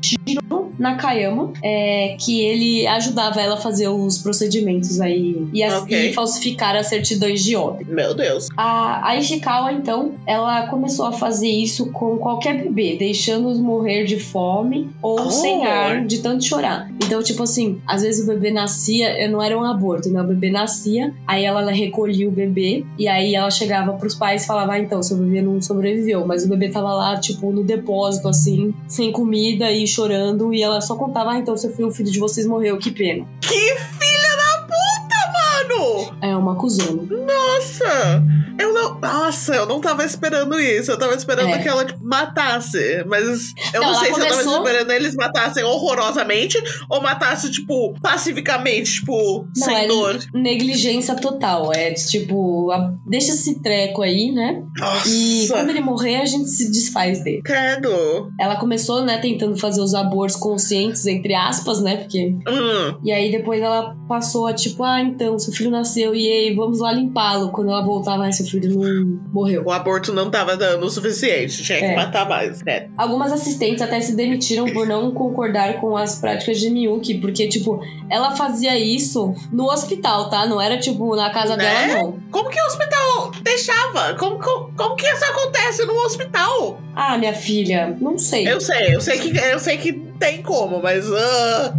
Shiro 0.01 0.71
Nakayama, 0.79 1.51
é, 1.63 2.15
que 2.19 2.41
ele 2.41 2.87
ajudava 2.87 3.41
ela 3.41 3.55
a 3.55 3.57
fazer 3.57 3.87
os 3.89 4.17
procedimentos 4.19 5.01
aí 5.01 5.45
e, 5.53 5.61
a- 5.63 5.79
Ok. 5.79 6.09
e 6.09 6.13
falsificar 6.13 6.75
as 6.75 6.87
certidões 6.87 7.43
de 7.43 7.55
óbito. 7.55 7.91
Meu 7.91 8.13
Deus. 8.15 8.47
A, 8.55 9.09
a 9.09 9.15
Ishikawa, 9.17 9.73
então, 9.73 10.13
ela 10.25 10.67
começou 10.67 11.05
a 11.05 11.11
fazer 11.11 11.49
isso 11.49 11.91
com 11.91 12.17
qualquer 12.17 12.63
bebê, 12.63 12.95
deixando-os 12.97 13.59
morrer 13.59 14.05
de 14.05 14.19
fome 14.19 14.89
ou 15.01 15.19
Oh. 15.19 15.29
sem 15.31 15.65
ar, 15.65 16.05
de 16.05 16.19
tanto 16.19 16.43
chorar. 16.45 16.89
Então, 17.03 17.21
tipo 17.21 17.43
assim, 17.43 17.81
às 17.85 18.01
vezes 18.03 18.23
o 18.23 18.27
bebê 18.27 18.51
nascia, 18.51 19.27
não 19.29 19.41
era 19.41 19.57
um 19.57 19.63
aborto, 19.63 20.09
né? 20.09 20.21
O 20.21 20.27
bebê 20.27 20.49
nascia, 20.49 21.13
aí 21.27 21.43
ela 21.43 21.69
recolhia 21.71 22.27
o 22.27 22.31
bebê, 22.31 22.85
e 22.97 23.07
aí 23.07 23.35
ela 23.35 23.51
chegava 23.51 23.91
pros 23.93 24.15
pais 24.15 24.43
e 24.43 24.47
falava, 24.47 24.73
ah, 24.73 24.79
então, 24.79 25.03
seu 25.03 25.17
bebê 25.17 25.41
não 25.41 25.61
sobreviveu, 25.61 26.25
mas 26.25 26.45
o 26.45 26.49
bebê 26.49 26.69
tava 26.69 26.93
lá, 26.93 27.19
tipo, 27.19 27.51
no 27.51 27.63
depósito, 27.63 28.27
assim, 28.29 28.68
sem 28.87 29.11
comida 29.11 29.71
e 29.71 29.85
chorando, 29.87 30.53
e 30.53 30.61
ela 30.61 30.81
só 30.81 30.95
contava, 30.95 31.31
ah, 31.31 31.37
então, 31.37 31.55
seu 31.57 31.71
filho, 31.71 31.87
o 31.87 31.91
filho 31.91 32.11
de 32.11 32.19
vocês 32.19 32.45
morreu, 32.45 32.77
que 32.77 32.91
pena. 32.91 33.27
Que 33.41 33.75
filha 33.75 34.35
da 34.37 34.61
puta, 34.61 35.75
mano! 35.75 35.78
É 36.21 36.35
uma 36.35 36.55
cuzona. 36.55 37.03
Nossa! 37.03 38.23
Eu 38.59 38.73
não. 38.73 38.99
Nossa, 38.99 39.55
eu 39.55 39.65
não 39.65 39.79
tava 39.79 40.03
esperando 40.03 40.59
isso. 40.59 40.91
Eu 40.91 40.97
tava 40.99 41.13
esperando 41.13 41.47
É. 41.49 41.59
que 41.59 41.67
ela 41.67 41.85
tipo, 41.85 42.03
matasse. 42.03 43.03
Mas 43.07 43.53
eu 43.73 43.81
Não, 43.81 43.93
não, 43.93 43.99
sei 43.99 44.13
se 44.13 44.19
eu 44.19 44.25
começou- 44.27 44.53
tava 44.53 44.65
esperando 44.69 44.91
eles 44.91 45.15
matassem 45.15 45.63
horrorosamente 45.63 46.57
ou 46.89 47.01
matassem, 47.01 47.51
tipo, 47.51 47.93
pacificamente, 48.01 48.95
tipo, 48.95 49.45
Não, 49.57 49.65
sem 49.65 49.75
é 49.75 49.87
dor. 49.87 50.19
negligência 50.33 51.15
total. 51.15 51.71
É 51.73 51.93
tipo, 51.93 52.69
a- 52.71 52.93
deixa 53.07 53.31
esse 53.31 53.61
treco 53.61 54.01
aí, 54.01 54.31
né? 54.31 54.61
E 54.77 54.79
Nossa! 54.81 55.53
quando 55.53 55.69
ele 55.69 55.81
morrer, 55.81 56.17
a 56.17 56.25
gente 56.25 56.49
se 56.49 56.69
desfaz 56.69 57.23
dele. 57.23 57.41
Credo! 57.43 58.29
Ela 58.39 58.57
começou, 58.57 59.03
né, 59.05 59.17
tentando 59.19 59.57
fazer 59.57 59.81
os 59.81 59.93
abortos 59.93 60.35
conscientes, 60.35 61.05
entre 61.05 61.33
aspas, 61.33 61.81
né? 61.81 61.95
Porque. 61.97 62.35
Hum, 62.47 62.97
E 63.05 63.11
aí 63.11 63.31
depois 63.31 63.61
ela 63.61 63.95
passou 64.07 64.47
a 64.47 64.53
tipo, 64.53 64.83
ah, 64.83 64.99
então, 65.01 65.37
seu 65.39 65.53
filho 65.53 65.68
nasceu 65.69 65.89
nasceu 65.89 66.13
e 66.15 66.27
aí, 66.27 66.55
vamos 66.55 66.79
lá 66.79 66.91
limpá-lo. 66.91 67.49
Quando 67.51 67.69
ela 67.71 67.83
voltava, 67.83 68.23
ai, 68.23 68.31
seu 68.33 68.45
filho 68.45 68.77
não 68.77 69.19
morreu. 69.33 69.63
O 69.65 69.71
aborto 69.71 70.13
não 70.13 70.29
tava 70.29 70.55
dando 70.55 70.85
o 70.85 70.89
suficiente, 70.89 71.63
tinha 71.63 71.79
que 71.79 71.85
É. 71.85 71.95
matar 71.95 72.27
mais, 72.27 72.61
né? 72.63 72.89
Algumas 72.97 73.31
assistentes 73.31 73.81
até 73.81 73.99
se 74.01 74.15
demitiram 74.15 74.65
por 74.71 74.85
não 74.85 75.11
concordar 75.11 75.79
com 75.79 75.95
as 75.97 76.19
práticas 76.19 76.59
de 76.59 76.69
Miyuki, 76.69 77.15
porque, 77.19 77.47
tipo, 77.47 77.79
ela 78.09 78.35
fazia 78.35 78.77
isso 78.77 79.33
no 79.51 79.65
hospital, 79.65 80.29
tá? 80.29 80.45
Não 80.45 80.61
era, 80.61 80.77
tipo, 80.77 81.15
na 81.15 81.29
casa 81.31 81.55
Né? 81.55 81.87
dela, 81.87 82.03
não. 82.03 82.19
Como 82.31 82.49
que 82.49 82.59
o 82.61 82.65
hospital 82.65 83.31
deixava? 83.41 84.13
Como, 84.15 84.37
como, 84.39 84.71
como 84.75 84.95
que 84.95 85.05
isso 85.07 85.25
acontece 85.25 85.85
no 85.85 85.93
hospital? 86.05 86.79
Ah, 86.95 87.17
minha 87.17 87.33
filha, 87.33 87.97
não 87.99 88.17
sei. 88.17 88.47
Eu 88.47 88.59
sei, 88.61 88.95
eu 88.95 89.01
sei 89.01 89.17
que, 89.19 89.37
eu 89.37 89.59
sei 89.59 89.77
que 89.77 90.08
tem 90.19 90.43
como, 90.43 90.81
mas. 90.81 91.05
ah, 91.11 91.73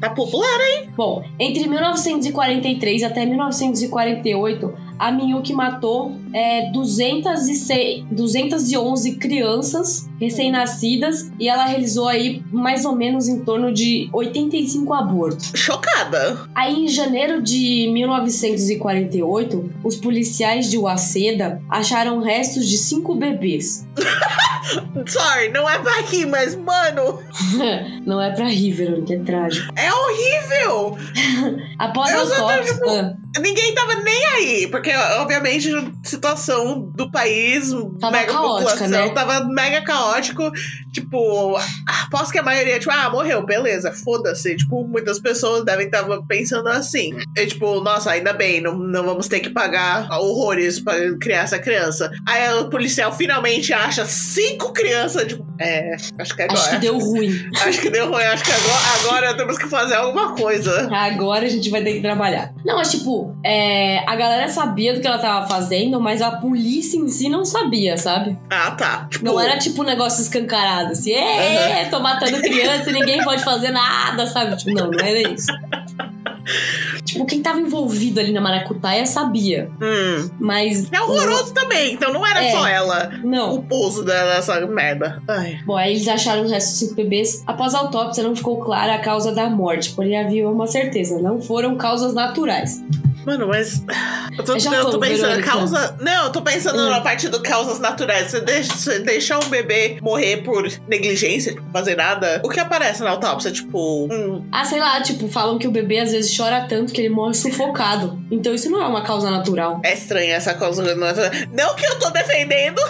tá 0.00 0.10
popular, 0.10 0.60
hein? 0.60 0.90
Bom, 0.96 1.24
entre 1.38 1.66
1943 1.66 3.02
até 3.02 3.24
1948, 3.24 4.72
a 4.98 5.10
Miyuki 5.12 5.52
matou 5.52 6.16
é, 6.32 6.70
206, 6.72 8.04
211 8.10 9.16
crianças 9.16 10.08
recém-nascidas 10.20 11.30
e 11.38 11.48
ela 11.48 11.64
realizou 11.64 12.08
aí 12.08 12.42
mais 12.52 12.84
ou 12.84 12.94
menos 12.94 13.28
em 13.28 13.44
torno 13.44 13.72
de 13.72 14.08
85 14.12 14.92
abortos. 14.92 15.52
Chocada. 15.54 16.48
Aí, 16.54 16.84
em 16.84 16.88
janeiro 16.88 17.40
de 17.40 17.88
1948, 17.92 19.70
os 19.84 19.96
policiais 19.96 20.70
de 20.70 20.76
Waseda 20.76 21.62
acharam 21.70 22.20
restos 22.20 22.68
de 22.68 22.76
cinco 22.76 23.14
bebês. 23.14 23.86
Sorry, 25.06 25.48
não 25.50 25.68
é 25.68 25.78
pra 25.78 25.98
aqui, 26.00 26.26
mas, 26.26 26.54
mano, 26.56 27.22
Não 28.06 28.20
é 28.20 28.30
pra 28.34 28.46
rir, 28.48 28.72
Verônica, 28.72 29.14
é 29.14 29.18
trágico. 29.18 29.72
é 29.76 29.92
horrível. 29.92 30.98
Após 31.78 32.10
a 32.10 32.16
Eu 32.16 32.26
tô, 32.26 32.34
autópsia... 32.34 32.74
tipo, 32.74 33.16
Ninguém 33.38 33.74
tava 33.74 33.94
nem 33.96 34.24
aí, 34.26 34.68
porque, 34.68 34.90
obviamente, 35.18 35.68
a 35.74 35.84
situação 36.02 36.80
do 36.94 37.10
país, 37.10 37.70
Tava 38.00 38.12
mega 38.16 38.32
caótica, 38.32 38.70
população, 38.70 38.88
né? 38.88 39.08
tava 39.10 39.44
mega 39.44 39.82
caótico. 39.82 40.50
Tipo, 40.92 41.56
aposto 41.86 42.32
que 42.32 42.38
a 42.38 42.42
maioria, 42.42 42.78
tipo, 42.78 42.92
ah, 42.92 43.10
morreu, 43.10 43.44
beleza, 43.44 43.92
foda-se. 43.92 44.56
Tipo, 44.56 44.84
muitas 44.86 45.20
pessoas 45.20 45.64
devem 45.64 45.86
estar 45.86 46.04
pensando 46.26 46.68
assim. 46.68 47.12
E, 47.36 47.46
tipo, 47.46 47.80
nossa, 47.80 48.10
ainda 48.10 48.32
bem, 48.32 48.60
não, 48.60 48.76
não 48.76 49.04
vamos 49.04 49.28
ter 49.28 49.40
que 49.40 49.50
pagar 49.50 50.08
horrores 50.10 50.80
pra 50.80 50.94
criar 51.18 51.42
essa 51.42 51.58
criança. 51.58 52.10
Aí 52.26 52.52
o 52.54 52.68
policial 52.68 53.12
finalmente 53.12 53.72
acha 53.72 54.04
cinco 54.04 54.72
crianças, 54.72 55.26
tipo, 55.28 55.46
é, 55.60 55.94
acho 56.18 56.34
que 56.34 56.42
agora. 56.42 56.58
acho 56.58 56.70
que 56.70 56.78
deu 56.78 56.98
ruim. 56.98 57.48
Acho 57.62 57.80
que 57.80 57.90
deu 57.90 58.10
ruim, 58.10 58.22
acho 58.24 58.44
que 58.44 58.52
agora, 58.52 58.88
agora 59.00 59.36
temos 59.36 59.58
que 59.58 59.68
fazer 59.68 59.94
alguma 59.94 60.34
coisa. 60.34 60.88
Agora 60.92 61.44
a 61.46 61.48
gente 61.48 61.70
vai 61.70 61.82
ter 61.82 61.94
que 61.94 62.00
trabalhar. 62.00 62.52
Não, 62.64 62.76
mas 62.76 62.90
tipo, 62.90 63.27
é, 63.44 63.98
a 64.06 64.14
galera 64.16 64.48
sabia 64.48 64.94
do 64.94 65.00
que 65.00 65.06
ela 65.06 65.18
tava 65.18 65.46
fazendo, 65.48 66.00
mas 66.00 66.20
a 66.22 66.32
polícia 66.32 66.98
em 66.98 67.08
si 67.08 67.28
não 67.28 67.44
sabia, 67.44 67.96
sabe? 67.96 68.36
Ah, 68.50 68.70
tá. 68.72 69.06
Tipo, 69.10 69.24
Não 69.24 69.40
era 69.40 69.58
tipo 69.58 69.82
um 69.82 69.84
negócio 69.86 70.22
escancarado, 70.22 70.92
assim, 70.92 71.12
é, 71.12 71.86
tô 71.90 72.00
matando 72.00 72.40
criança 72.40 72.90
e 72.90 72.92
ninguém 72.92 73.22
pode 73.24 73.42
fazer 73.44 73.70
nada, 73.70 74.26
sabe? 74.26 74.56
Tipo, 74.56 74.72
não, 74.72 74.90
não 74.90 74.98
era 75.04 75.32
isso. 75.32 75.46
tipo, 77.04 77.24
quem 77.26 77.42
tava 77.42 77.60
envolvido 77.60 78.20
ali 78.20 78.32
na 78.32 78.40
maracutaia 78.40 79.04
sabia, 79.06 79.70
Hum. 79.80 80.30
mas. 80.38 80.90
É 80.92 81.00
horroroso 81.00 81.52
também, 81.52 81.94
então 81.94 82.12
não 82.12 82.26
era 82.26 82.42
É. 82.44 82.50
só 82.52 82.66
ela. 82.66 83.10
Não. 83.22 83.54
O 83.56 83.62
pouso 83.62 84.04
dela, 84.04 84.34
essa 84.36 84.58
merda. 84.66 85.22
Ai. 85.28 85.58
Bom, 85.66 85.76
aí 85.76 85.92
eles 85.94 86.08
acharam 86.08 86.44
o 86.44 86.48
resto 86.48 86.70
dos 86.70 86.78
cinco 86.78 86.94
bebês. 86.94 87.42
Após 87.46 87.74
a 87.74 87.78
autópsia, 87.80 88.22
não 88.22 88.34
ficou 88.34 88.58
clara 88.58 88.94
a 88.94 88.98
causa 88.98 89.32
da 89.32 89.48
morte, 89.48 89.90
porém 89.92 90.18
havia 90.18 90.48
uma 90.48 90.66
certeza: 90.66 91.20
não 91.20 91.40
foram 91.40 91.76
causas 91.76 92.14
naturais. 92.14 92.82
Mano, 93.28 93.46
mas. 93.48 93.82
Eu 94.38 94.42
tô, 94.44 94.54
eu 94.54 94.90
tô 94.90 94.98
pensando, 94.98 95.26
Verônica. 95.28 95.50
causa. 95.50 95.96
Não, 96.00 96.24
eu 96.24 96.32
tô 96.32 96.40
pensando 96.40 96.78
Hum. 96.80 96.88
na 96.88 97.00
parte 97.02 97.28
do 97.28 97.42
causas 97.42 97.78
naturais. 97.78 98.30
Você 98.30 98.40
deixa, 98.40 98.72
você 98.74 98.98
um 99.36 99.48
bebê 99.50 99.98
morrer 100.00 100.38
por 100.38 100.66
negligência, 100.88 101.52
tipo, 101.52 101.70
fazer 101.70 101.94
nada. 101.94 102.40
O 102.42 102.48
que 102.48 102.58
aparece 102.58 103.02
na 103.02 103.10
autópsia? 103.10 103.50
Tipo, 103.50 104.06
um. 104.10 104.46
Ah, 104.50 104.64
sei 104.64 104.80
lá, 104.80 105.02
tipo, 105.02 105.28
falam 105.28 105.58
que 105.58 105.68
o 105.68 105.70
bebê 105.70 105.98
às 105.98 106.12
vezes 106.12 106.34
chora 106.34 106.64
tanto 106.66 106.92
que 106.92 107.00
ele 107.02 107.10
morre 107.10 107.34
sufocado. 107.34 108.18
Então 108.30 108.54
isso 108.54 108.70
não 108.70 108.80
é 108.82 108.86
uma 108.86 109.02
causa 109.02 109.30
natural. 109.30 109.80
É 109.84 109.92
estranha 109.92 110.34
essa 110.34 110.54
causa 110.54 110.82
natural. 110.94 111.30
Não 111.52 111.74
que 111.74 111.84
eu 111.86 111.98
tô 111.98 112.08
defendendo, 112.10 112.80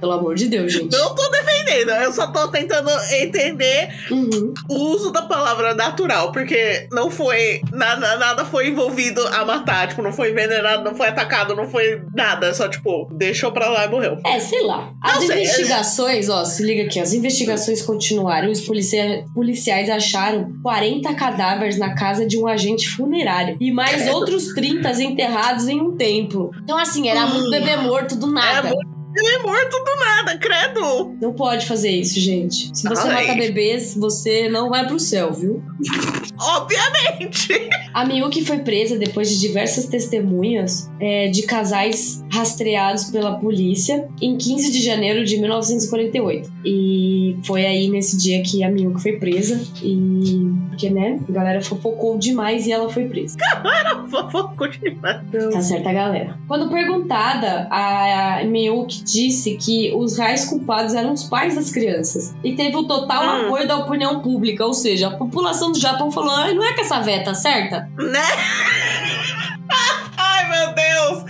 Pelo 0.00 0.12
amor 0.12 0.34
de 0.34 0.46
Deus, 0.48 0.72
gente. 0.72 0.92
não 0.94 1.14
tô 1.14 1.22
defendendo. 1.30 1.53
Eu 1.72 2.12
só 2.12 2.26
tô 2.28 2.48
tentando 2.48 2.90
entender 3.12 3.88
Uhum. 4.10 4.52
o 4.68 4.74
uso 4.94 5.10
da 5.10 5.22
palavra 5.22 5.74
natural, 5.74 6.30
porque 6.32 6.88
não 6.92 7.10
foi. 7.10 7.60
Nada, 7.72 8.16
nada 8.16 8.44
foi 8.44 8.68
envolvido 8.68 9.26
a 9.28 9.44
matar. 9.44 9.88
Tipo, 9.88 10.02
não 10.02 10.12
foi 10.12 10.30
envenenado, 10.30 10.84
não 10.84 10.94
foi 10.94 11.08
atacado, 11.08 11.54
não 11.56 11.68
foi 11.68 12.02
nada. 12.14 12.52
Só, 12.54 12.68
tipo, 12.68 13.08
deixou 13.12 13.50
pra 13.52 13.68
lá 13.68 13.84
e 13.84 13.88
morreu. 13.88 14.18
É, 14.24 14.38
sei 14.38 14.62
lá. 14.62 14.92
As 15.02 15.14
Não 15.16 15.22
sei. 15.26 15.42
investigações, 15.42 16.28
ó, 16.28 16.44
se 16.44 16.62
liga 16.62 16.84
aqui, 16.84 17.00
as 17.00 17.12
investigações 17.12 17.82
continuaram 17.82 18.48
e 18.48 18.52
os 18.52 18.60
policia- 18.60 19.24
policiais 19.34 19.88
acharam 19.90 20.52
40 20.62 21.14
cadáveres 21.14 21.78
na 21.78 21.94
casa 21.94 22.26
de 22.26 22.38
um 22.38 22.46
agente 22.46 22.88
funerário 22.88 23.56
e 23.60 23.70
mais 23.72 24.02
Credo. 24.02 24.14
outros 24.16 24.52
30 24.54 24.90
enterrados 25.02 25.68
em 25.68 25.80
um 25.80 25.96
templo. 25.96 26.50
Então, 26.62 26.78
assim, 26.78 27.08
era 27.08 27.26
muito 27.26 27.46
Hum. 27.46 27.50
bebê 27.50 27.76
morto 27.76 28.16
do 28.16 28.26
nada. 28.26 28.68
É 28.68 28.72
muito- 28.72 28.93
Ele 29.16 29.28
é 29.28 29.38
morto 29.38 29.84
do 29.84 30.00
nada, 30.00 30.38
credo! 30.38 31.16
Não 31.20 31.32
pode 31.32 31.66
fazer 31.66 31.90
isso, 31.90 32.18
gente. 32.18 32.76
Se 32.76 32.88
você 32.88 33.08
Ai. 33.08 33.26
mata 33.26 33.38
bebês, 33.38 33.94
você 33.94 34.48
não 34.48 34.68
vai 34.68 34.86
pro 34.86 34.98
céu, 34.98 35.32
viu? 35.32 35.62
Obviamente! 36.38 37.70
A 37.92 38.04
Miyuki 38.04 38.44
foi 38.44 38.58
presa 38.58 38.98
depois 38.98 39.30
de 39.30 39.38
diversas 39.38 39.86
testemunhas 39.86 40.90
é, 41.00 41.28
de 41.28 41.42
casais 41.42 42.24
rastreados 42.32 43.04
pela 43.04 43.38
polícia 43.38 44.08
em 44.20 44.36
15 44.36 44.72
de 44.72 44.82
janeiro 44.82 45.24
de 45.24 45.38
1948. 45.38 46.52
E 46.64 47.36
foi 47.44 47.64
aí 47.64 47.88
nesse 47.88 48.16
dia 48.16 48.42
que 48.42 48.64
a 48.64 48.70
Miyuki 48.70 49.00
foi 49.00 49.12
presa. 49.12 49.62
E. 49.82 50.64
Porque, 50.70 50.90
né? 50.90 51.20
A 51.28 51.32
galera 51.32 51.60
fofocou 51.60 52.18
demais 52.18 52.66
e 52.66 52.72
ela 52.72 52.90
foi 52.90 53.04
presa. 53.04 53.36
Fofoco 54.10 54.66
demais. 54.68 55.20
Tá 55.52 55.60
certa, 55.60 55.92
galera. 55.92 56.36
Quando 56.48 56.68
perguntada, 56.68 57.68
a 57.70 58.42
Miyuki 58.44 59.03
disse 59.04 59.56
que 59.56 59.92
os 59.94 60.16
reais 60.16 60.46
culpados 60.46 60.94
eram 60.94 61.12
os 61.12 61.24
pais 61.24 61.54
das 61.54 61.70
crianças. 61.70 62.34
E 62.42 62.54
teve 62.56 62.76
o 62.76 62.84
total 62.84 63.22
Hum. 63.24 63.46
apoio 63.46 63.68
da 63.68 63.76
opinião 63.76 64.20
pública. 64.20 64.64
Ou 64.64 64.74
seja, 64.74 65.08
a 65.08 65.16
população 65.16 65.70
do 65.72 65.78
Japão 65.78 66.10
falou: 66.10 66.30
"Ai, 66.30 66.54
não 66.54 66.64
é 66.64 66.72
que 66.72 66.80
essa 66.80 67.00
véia 67.00 67.22
tá 67.22 67.34
certa? 67.34 67.88
Né? 67.96 68.20
Ai, 70.16 70.48
meu 70.50 70.74
Deus! 70.74 71.24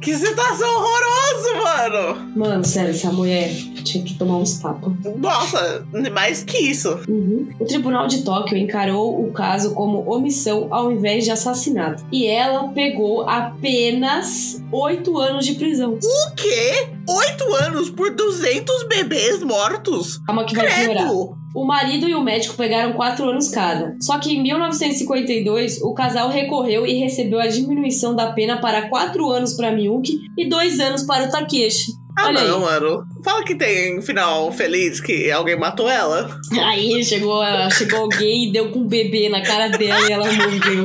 Que 0.00 0.14
situação 0.16 0.68
horrorosa, 0.68 1.54
mano! 1.62 2.32
Mano, 2.36 2.64
sério, 2.64 2.90
essa 2.90 3.10
mulher 3.10 3.50
tinha 3.94 4.04
que 4.04 4.14
tomar 4.14 4.38
uns 4.38 4.58
tapas. 4.58 4.92
Nossa, 5.16 5.86
mais 6.12 6.42
que 6.42 6.58
isso. 6.58 7.00
Uhum. 7.08 7.48
O 7.60 7.64
Tribunal 7.64 8.06
de 8.06 8.22
Tóquio 8.22 8.56
encarou 8.56 9.24
o 9.24 9.32
caso 9.32 9.72
como 9.74 10.08
omissão 10.10 10.68
ao 10.70 10.90
invés 10.90 11.24
de 11.24 11.30
assassinato. 11.30 12.04
E 12.10 12.26
ela 12.26 12.68
pegou 12.68 13.28
apenas 13.28 14.62
oito 14.72 15.18
anos 15.18 15.46
de 15.46 15.54
prisão. 15.54 15.98
O 16.02 16.34
quê? 16.34 16.88
Oito 17.06 17.54
anos 17.54 17.90
por 17.90 18.14
200 18.14 18.84
bebês 18.84 19.42
mortos? 19.42 20.18
Calma 20.26 20.44
que 20.44 20.56
vai 20.56 20.66
piorar. 20.66 21.10
O 21.54 21.64
marido 21.64 22.08
e 22.08 22.14
o 22.16 22.20
médico 22.20 22.56
pegaram 22.56 22.94
quatro 22.94 23.30
anos 23.30 23.48
cada. 23.48 23.96
Só 24.00 24.18
que 24.18 24.32
em 24.32 24.42
1952, 24.42 25.80
o 25.82 25.94
casal 25.94 26.28
recorreu 26.28 26.84
e 26.84 26.98
recebeu 26.98 27.38
a 27.38 27.46
diminuição 27.46 28.16
da 28.16 28.32
pena 28.32 28.60
para 28.60 28.88
quatro 28.88 29.30
anos 29.30 29.54
para 29.54 29.70
Miyuki 29.70 30.18
e 30.36 30.48
dois 30.48 30.80
anos 30.80 31.04
para 31.04 31.28
o 31.28 31.30
Takeshi. 31.30 31.92
Ah, 32.16 32.26
Olha 32.28 32.44
não, 32.44 32.60
mano. 32.60 33.04
Fala 33.24 33.42
que 33.44 33.54
tem 33.54 34.00
final 34.00 34.52
feliz 34.52 35.00
que 35.00 35.30
alguém 35.30 35.58
matou 35.58 35.88
ela. 35.88 36.38
Aí 36.62 37.04
chegou, 37.04 37.42
chegou 37.76 38.00
alguém 38.00 38.48
e 38.48 38.52
deu 38.52 38.70
com 38.70 38.80
um 38.80 38.86
bebê 38.86 39.28
na 39.28 39.42
cara 39.42 39.68
dela 39.68 40.08
e 40.08 40.12
ela 40.12 40.32
morreu. 40.32 40.84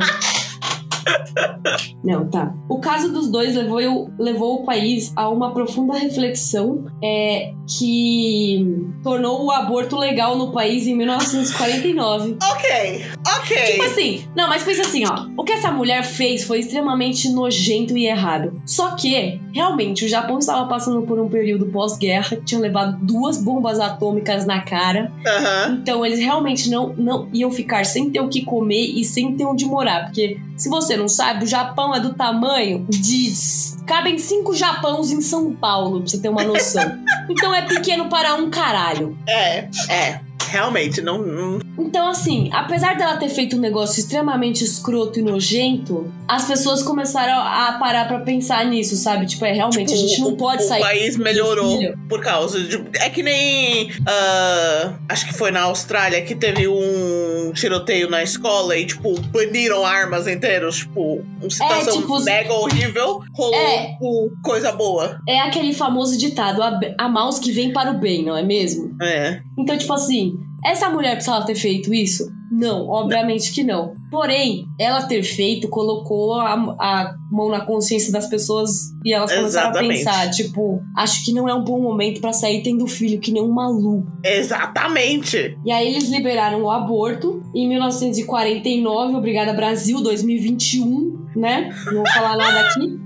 Não, 2.02 2.28
tá. 2.28 2.52
O 2.68 2.78
caso 2.80 3.12
dos 3.12 3.30
dois 3.30 3.54
levou, 3.54 4.10
levou 4.18 4.62
o 4.62 4.64
país 4.64 5.12
a 5.16 5.28
uma 5.28 5.52
profunda 5.52 5.94
reflexão 5.94 6.86
é, 7.02 7.52
que 7.78 8.66
tornou 9.02 9.44
o 9.44 9.50
aborto 9.50 9.96
legal 9.96 10.36
no 10.36 10.52
país 10.52 10.86
em 10.86 10.94
1949. 10.94 12.36
Ok, 12.42 13.04
ok. 13.36 13.56
Tipo 13.72 13.84
assim, 13.84 14.24
não, 14.36 14.48
mas 14.48 14.62
pensa 14.62 14.82
assim, 14.82 15.04
ó. 15.06 15.26
O 15.36 15.44
que 15.44 15.52
essa 15.52 15.70
mulher 15.70 16.04
fez 16.04 16.44
foi 16.44 16.60
extremamente 16.60 17.28
nojento 17.28 17.96
e 17.96 18.06
errado. 18.06 18.60
Só 18.66 18.92
que, 18.92 19.40
realmente, 19.52 20.04
o 20.04 20.08
Japão 20.08 20.38
estava 20.38 20.66
passando 20.68 21.02
por 21.02 21.18
um 21.18 21.28
período 21.28 21.66
pós-guerra 21.66 22.36
que 22.36 22.44
tinha 22.44 22.60
levado 22.60 22.98
duas 23.04 23.42
bombas 23.42 23.78
atômicas 23.78 24.46
na 24.46 24.60
cara. 24.60 25.12
Aham. 25.26 25.78
Então, 25.82 26.04
eles 26.04 26.18
realmente 26.18 26.70
não, 26.70 26.94
não 26.96 27.28
iam 27.32 27.50
ficar 27.50 27.84
sem 27.84 28.10
ter 28.10 28.20
o 28.20 28.28
que 28.28 28.44
comer 28.44 28.86
e 28.96 29.04
sem 29.04 29.36
ter 29.36 29.44
onde 29.44 29.64
morar. 29.64 30.06
Porque, 30.06 30.38
se 30.56 30.68
você 30.68 30.96
não 31.00 31.08
sabe, 31.08 31.44
o 31.44 31.48
Japão 31.48 31.94
é 31.94 32.00
do 32.00 32.14
tamanho 32.14 32.86
de. 32.88 33.32
Cabem 33.86 34.18
cinco 34.18 34.54
Japãos 34.54 35.10
em 35.10 35.20
São 35.20 35.52
Paulo, 35.52 36.00
pra 36.00 36.08
você 36.08 36.20
ter 36.20 36.28
uma 36.28 36.44
noção. 36.44 36.98
então 37.28 37.52
é 37.52 37.62
pequeno 37.62 38.08
para 38.08 38.34
um 38.34 38.48
caralho. 38.48 39.18
É, 39.26 39.68
é. 39.88 40.20
Realmente, 40.50 41.00
não, 41.00 41.18
não. 41.22 41.58
Então, 41.78 42.08
assim, 42.08 42.50
apesar 42.52 42.96
dela 42.96 43.16
ter 43.16 43.28
feito 43.28 43.56
um 43.56 43.60
negócio 43.60 44.00
extremamente 44.00 44.62
escroto 44.64 45.18
e 45.18 45.22
nojento, 45.22 46.12
as 46.28 46.44
pessoas 46.46 46.82
começaram 46.82 47.40
a 47.40 47.78
parar 47.78 48.06
pra 48.06 48.20
pensar 48.20 48.64
nisso, 48.66 48.96
sabe? 48.96 49.26
Tipo, 49.26 49.44
é 49.46 49.52
realmente, 49.52 49.92
a 49.92 49.96
gente 49.96 50.20
não 50.20 50.28
o, 50.32 50.36
pode 50.36 50.62
o 50.62 50.66
sair. 50.66 50.80
país 50.82 51.16
melhorou 51.16 51.78
por 52.08 52.20
causa 52.20 52.60
de. 52.60 52.82
É 52.98 53.08
que 53.08 53.22
nem. 53.22 53.90
ah, 54.06 54.94
acho 55.08 55.26
que 55.26 55.34
foi 55.34 55.50
na 55.50 55.62
Austrália 55.62 56.22
que 56.22 56.34
teve 56.34 56.68
um 56.68 57.52
tiroteio 57.54 58.10
na 58.10 58.22
escola 58.22 58.76
e, 58.76 58.86
tipo, 58.86 59.18
baniram 59.28 59.84
armas 59.84 60.26
inteiras. 60.26 60.76
Tipo, 60.76 61.22
uma 61.40 61.50
situação 61.50 62.00
tipo, 62.00 62.20
mega 62.20 62.52
horrível 62.52 63.20
rolou 63.34 63.54
É. 63.54 63.96
por 63.98 64.30
coisa 64.42 64.72
boa. 64.72 65.18
É 65.28 65.40
aquele 65.40 65.72
famoso 65.72 66.16
ditado, 66.18 66.62
a, 66.62 66.78
a 66.98 67.08
mouse 67.08 67.40
que 67.40 67.52
vem 67.52 67.72
para 67.72 67.90
o 67.90 67.98
bem, 67.98 68.24
não 68.24 68.36
é 68.36 68.42
mesmo? 68.42 68.96
É. 69.00 69.40
Então, 69.60 69.76
tipo 69.76 69.92
assim, 69.92 70.34
essa 70.64 70.88
mulher 70.90 71.12
precisava 71.12 71.44
ter 71.44 71.54
feito 71.54 71.92
isso? 71.92 72.30
Não, 72.50 72.88
obviamente 72.88 73.52
que 73.52 73.62
não. 73.62 73.94
Porém, 74.10 74.66
ela 74.78 75.02
ter 75.04 75.22
feito 75.22 75.68
colocou 75.68 76.34
a, 76.34 76.52
a 76.52 77.14
mão 77.30 77.48
na 77.48 77.60
consciência 77.60 78.12
das 78.12 78.26
pessoas 78.26 78.90
e 79.04 79.12
elas 79.12 79.32
começaram 79.32 79.70
Exatamente. 79.70 79.92
a 79.92 80.12
pensar, 80.12 80.30
tipo, 80.30 80.82
acho 80.96 81.24
que 81.24 81.32
não 81.32 81.48
é 81.48 81.54
um 81.54 81.62
bom 81.62 81.80
momento 81.80 82.20
pra 82.20 82.32
sair 82.32 82.62
tendo 82.64 82.88
filho, 82.88 83.20
que 83.20 83.30
nem 83.30 83.40
um 83.40 83.52
maluco. 83.52 84.10
Exatamente. 84.24 85.56
E 85.64 85.70
aí 85.70 85.88
eles 85.88 86.08
liberaram 86.08 86.62
o 86.62 86.70
aborto 86.70 87.40
em 87.54 87.68
1949, 87.68 89.14
obrigada 89.14 89.52
Brasil 89.52 90.02
2021, 90.02 91.28
né? 91.36 91.72
Não 91.86 91.98
vou 91.98 92.12
falar 92.12 92.36
nada 92.36 92.60
aqui. 92.62 92.98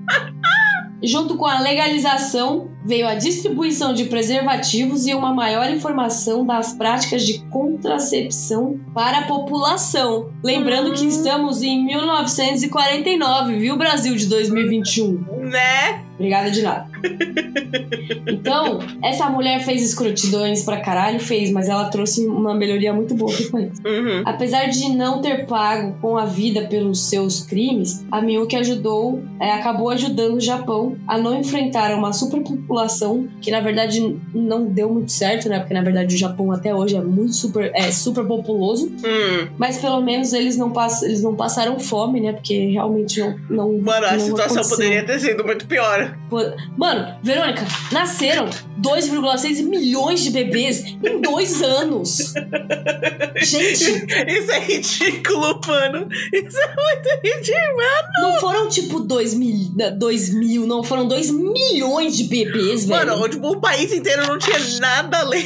Junto 1.06 1.36
com 1.36 1.44
a 1.44 1.60
legalização, 1.60 2.70
veio 2.84 3.08
a 3.08 3.14
distribuição 3.14 3.94
de 3.94 4.04
preservativos 4.04 5.06
e 5.06 5.14
uma 5.14 5.32
maior 5.32 5.70
informação 5.70 6.44
das 6.44 6.74
práticas 6.74 7.24
de 7.24 7.40
contracepção 7.46 8.78
para 8.92 9.20
a 9.20 9.26
população. 9.26 10.30
Lembrando 10.42 10.92
que 10.92 11.06
estamos 11.06 11.62
em 11.62 11.84
1949, 11.84 13.56
viu, 13.56 13.76
Brasil 13.76 14.14
de 14.14 14.26
2021? 14.26 15.48
Né? 15.48 16.04
Obrigada 16.14 16.50
de 16.50 16.62
nada. 16.62 16.86
Então, 18.26 18.78
essa 19.02 19.28
mulher 19.30 19.60
fez 19.64 19.82
escrotidões 19.82 20.62
pra 20.62 20.78
caralho, 20.80 21.18
fez, 21.20 21.50
mas 21.50 21.68
ela 21.68 21.84
trouxe 21.86 22.26
uma 22.26 22.54
melhoria 22.54 22.92
muito 22.92 23.14
boa 23.14 23.32
pro 23.32 23.50
país. 23.50 23.78
Uhum. 23.84 24.22
Apesar 24.24 24.66
de 24.68 24.88
não 24.90 25.20
ter 25.20 25.46
pago 25.46 25.96
com 26.00 26.16
a 26.18 26.24
vida 26.24 26.62
pelos 26.66 27.08
seus 27.08 27.40
crimes, 27.44 28.04
a 28.10 28.20
Miyuki 28.20 28.56
ajudou, 28.56 29.22
é, 29.40 29.52
acabou 29.52 29.90
ajudando 29.90 30.34
o 30.36 30.40
Japão 30.40 30.96
a 31.06 31.16
não 31.18 31.38
enfrentar 31.38 31.94
uma 31.96 32.12
superpopulação 32.12 33.26
que 33.40 33.50
na 33.50 33.60
verdade 33.60 34.16
não 34.34 34.66
deu 34.66 34.90
muito 34.92 35.12
certo, 35.12 35.48
né? 35.48 35.58
Porque 35.58 35.74
na 35.74 35.82
verdade 35.82 36.14
o 36.14 36.18
Japão 36.18 36.52
até 36.52 36.74
hoje 36.74 36.96
é 36.96 37.00
muito 37.00 37.32
super, 37.34 37.70
é 37.74 37.90
super 37.90 38.24
populoso, 38.24 38.88
Hum. 39.04 39.48
mas 39.58 39.78
pelo 39.78 40.00
menos 40.00 40.32
eles 40.32 40.56
não, 40.56 40.70
pass, 40.70 41.02
eles 41.02 41.22
não 41.22 41.34
passaram 41.34 41.78
fome, 41.78 42.20
né? 42.20 42.32
Porque 42.32 42.70
realmente 42.72 43.20
não. 43.20 43.38
não 43.50 43.78
Mano, 43.78 44.06
a 44.06 44.12
não 44.12 44.20
situação 44.20 44.58
aconteceu. 44.62 44.76
poderia 44.76 45.02
ter 45.04 45.18
sido 45.18 45.44
muito 45.44 45.66
pior. 45.66 46.03
Mano, 46.76 47.18
Verônica, 47.22 47.64
nasceram 47.92 48.48
2,6 48.84 49.62
milhões 49.62 50.20
de 50.22 50.30
bebês 50.30 50.84
em 51.02 51.20
dois 51.20 51.62
anos. 51.62 52.34
Gente, 53.42 53.84
Isso 53.84 54.50
é 54.52 54.58
ridículo, 54.60 55.60
mano. 55.66 56.08
Isso 56.32 56.58
é 56.58 56.66
muito 56.74 57.08
ridículo. 57.22 57.82
não 58.22 58.40
foram 58.40 58.68
tipo 58.68 59.00
2 59.00 59.34
mil, 59.34 59.54
2 59.98 60.34
mil, 60.34 60.66
não, 60.66 60.82
foram 60.82 61.06
2 61.08 61.30
milhões 61.30 62.16
de 62.16 62.24
bebês, 62.24 62.84
velho. 62.86 63.06
Mano, 63.18 63.28
tipo, 63.28 63.48
o 63.48 63.60
país 63.60 63.92
inteiro 63.92 64.26
não 64.26 64.38
tinha 64.38 64.58
nada 64.80 65.18
além. 65.20 65.44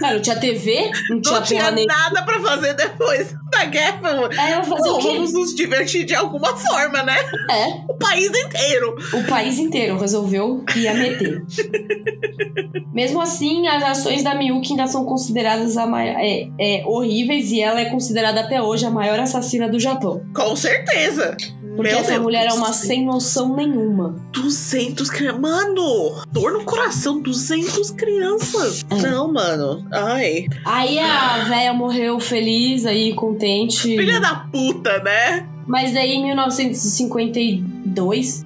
Cara, 0.00 0.14
não 0.14 0.20
tinha 0.22 0.36
TV, 0.36 0.90
não 1.08 1.20
tinha 1.20 1.34
Não 1.34 1.42
tinha 1.42 1.60
porra 1.60 1.72
nem. 1.72 1.86
nada 1.86 2.22
pra 2.22 2.40
fazer 2.40 2.74
depois 2.74 3.34
da 3.50 3.64
guerra. 3.64 4.00
mano. 4.00 4.32
É, 4.32 4.62
fazer 4.62 4.88
o 4.88 4.94
Pô, 4.94 5.00
vamos 5.00 5.32
nos 5.32 5.54
divertir 5.54 6.04
de 6.04 6.14
alguma 6.14 6.56
forma, 6.56 7.02
né? 7.02 7.16
É, 7.50 7.66
O 7.88 7.94
país 7.94 8.30
inteiro. 8.34 8.96
o 9.12 9.24
país 9.24 9.58
inteiro 9.58 9.98
resolveu 9.98 10.62
que 10.64 10.80
ia 10.80 10.94
meter. 10.94 11.42
Mesmo 12.92 13.20
assim, 13.20 13.66
as 13.66 13.82
ações 13.82 14.22
da 14.22 14.34
Miyuki 14.34 14.72
ainda 14.72 14.86
são 14.86 15.04
consideradas 15.04 15.76
é, 15.76 16.48
é, 16.58 16.84
horríveis 16.86 17.50
e 17.50 17.60
ela 17.60 17.80
é 17.80 17.86
considerada 17.86 18.40
até 18.40 18.60
hoje 18.60 18.84
a 18.86 18.90
maior 18.90 19.18
assassina 19.18 19.68
do 19.68 19.78
Japão. 19.78 20.22
Com 20.34 20.56
certeza. 20.56 21.36
Porque 21.80 21.92
Meu 21.92 22.00
essa 22.00 22.10
Deus, 22.12 22.22
mulher 22.22 22.46
é 22.46 22.52
uma 22.52 22.66
200 22.66 22.76
sem 22.76 23.04
noção 23.04 23.56
nenhuma. 23.56 24.16
200 24.32 25.08
crianças. 25.08 25.40
Mano, 25.40 26.22
dor 26.32 26.52
no 26.52 26.64
coração, 26.64 27.22
200 27.22 27.90
crianças. 27.92 28.84
É. 28.90 28.96
Não, 28.96 29.32
mano. 29.32 29.86
Ai. 29.92 30.46
Aí 30.64 30.98
a 30.98 31.44
véia 31.44 31.72
morreu 31.72 32.18
feliz, 32.20 32.84
aí 32.84 33.14
contente. 33.14 33.96
Filha 33.96 34.20
da 34.20 34.34
puta, 34.34 34.98
né? 35.02 35.48
Mas 35.66 35.94
daí 35.94 36.14
em 36.14 36.24
1952 36.24 37.62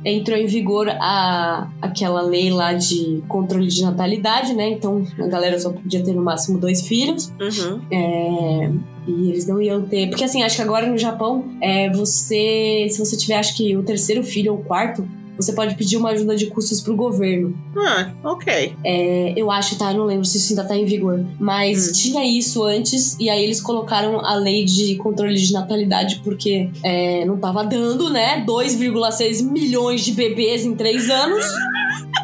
entrou 0.05 0.39
em 0.39 0.47
vigor 0.47 0.89
a, 0.89 1.71
aquela 1.81 2.23
lei 2.23 2.51
lá 2.51 2.73
de 2.73 3.23
controle 3.29 3.69
de 3.69 3.83
natalidade, 3.83 4.55
né? 4.55 4.71
Então 4.71 5.07
a 5.19 5.27
galera 5.27 5.59
só 5.59 5.71
podia 5.71 6.03
ter 6.03 6.13
no 6.13 6.23
máximo 6.23 6.59
dois 6.59 6.87
filhos. 6.87 7.33
Uhum. 7.41 7.81
É, 7.91 8.71
e 9.07 9.31
eles 9.31 9.47
não 9.47 9.61
iam 9.61 9.83
ter. 9.83 10.09
Porque 10.09 10.25
assim, 10.25 10.43
acho 10.43 10.57
que 10.57 10.63
agora 10.63 10.87
no 10.87 10.99
Japão, 10.99 11.45
é, 11.61 11.91
você. 11.91 12.87
Se 12.91 12.99
você 12.99 13.17
tiver, 13.17 13.37
acho 13.37 13.57
que 13.57 13.77
o 13.77 13.83
terceiro 13.83 14.23
filho 14.23 14.53
ou 14.53 14.61
o 14.61 14.65
quarto, 14.65 15.07
você 15.37 15.53
pode 15.53 15.75
pedir 15.75 15.97
uma 15.97 16.11
ajuda 16.11 16.37
de 16.37 16.47
custos 16.47 16.81
pro 16.81 16.95
governo. 16.97 17.57
Ah, 17.77 18.11
ok. 18.23 18.75
É, 18.85 19.33
eu 19.37 19.51
acho, 19.51 19.77
tá? 19.77 19.93
Eu 19.93 19.99
não 19.99 20.05
lembro 20.07 20.25
se 20.25 20.39
isso 20.39 20.53
ainda 20.53 20.65
tá 20.65 20.77
em 20.77 20.85
vigor. 20.85 21.25
Mas 21.39 21.89
Hum. 21.89 21.93
tinha 21.93 22.25
isso 22.39 22.63
antes, 22.63 23.17
e 23.19 23.29
aí 23.29 23.43
eles 23.43 23.61
colocaram 23.61 24.21
a 24.25 24.35
lei 24.35 24.65
de 24.65 24.97
controle 24.97 25.35
de 25.35 25.53
natalidade, 25.53 26.21
porque 26.25 26.69
é, 26.83 27.25
não 27.25 27.37
tava 27.39 27.65
dando, 27.65 28.11
né? 28.11 28.45
2,6 28.47 29.43
milhões 29.43 30.05
de 30.05 30.13
bebês 30.13 30.65
em 30.65 30.75
três 30.75 31.11
anos. 31.11 31.45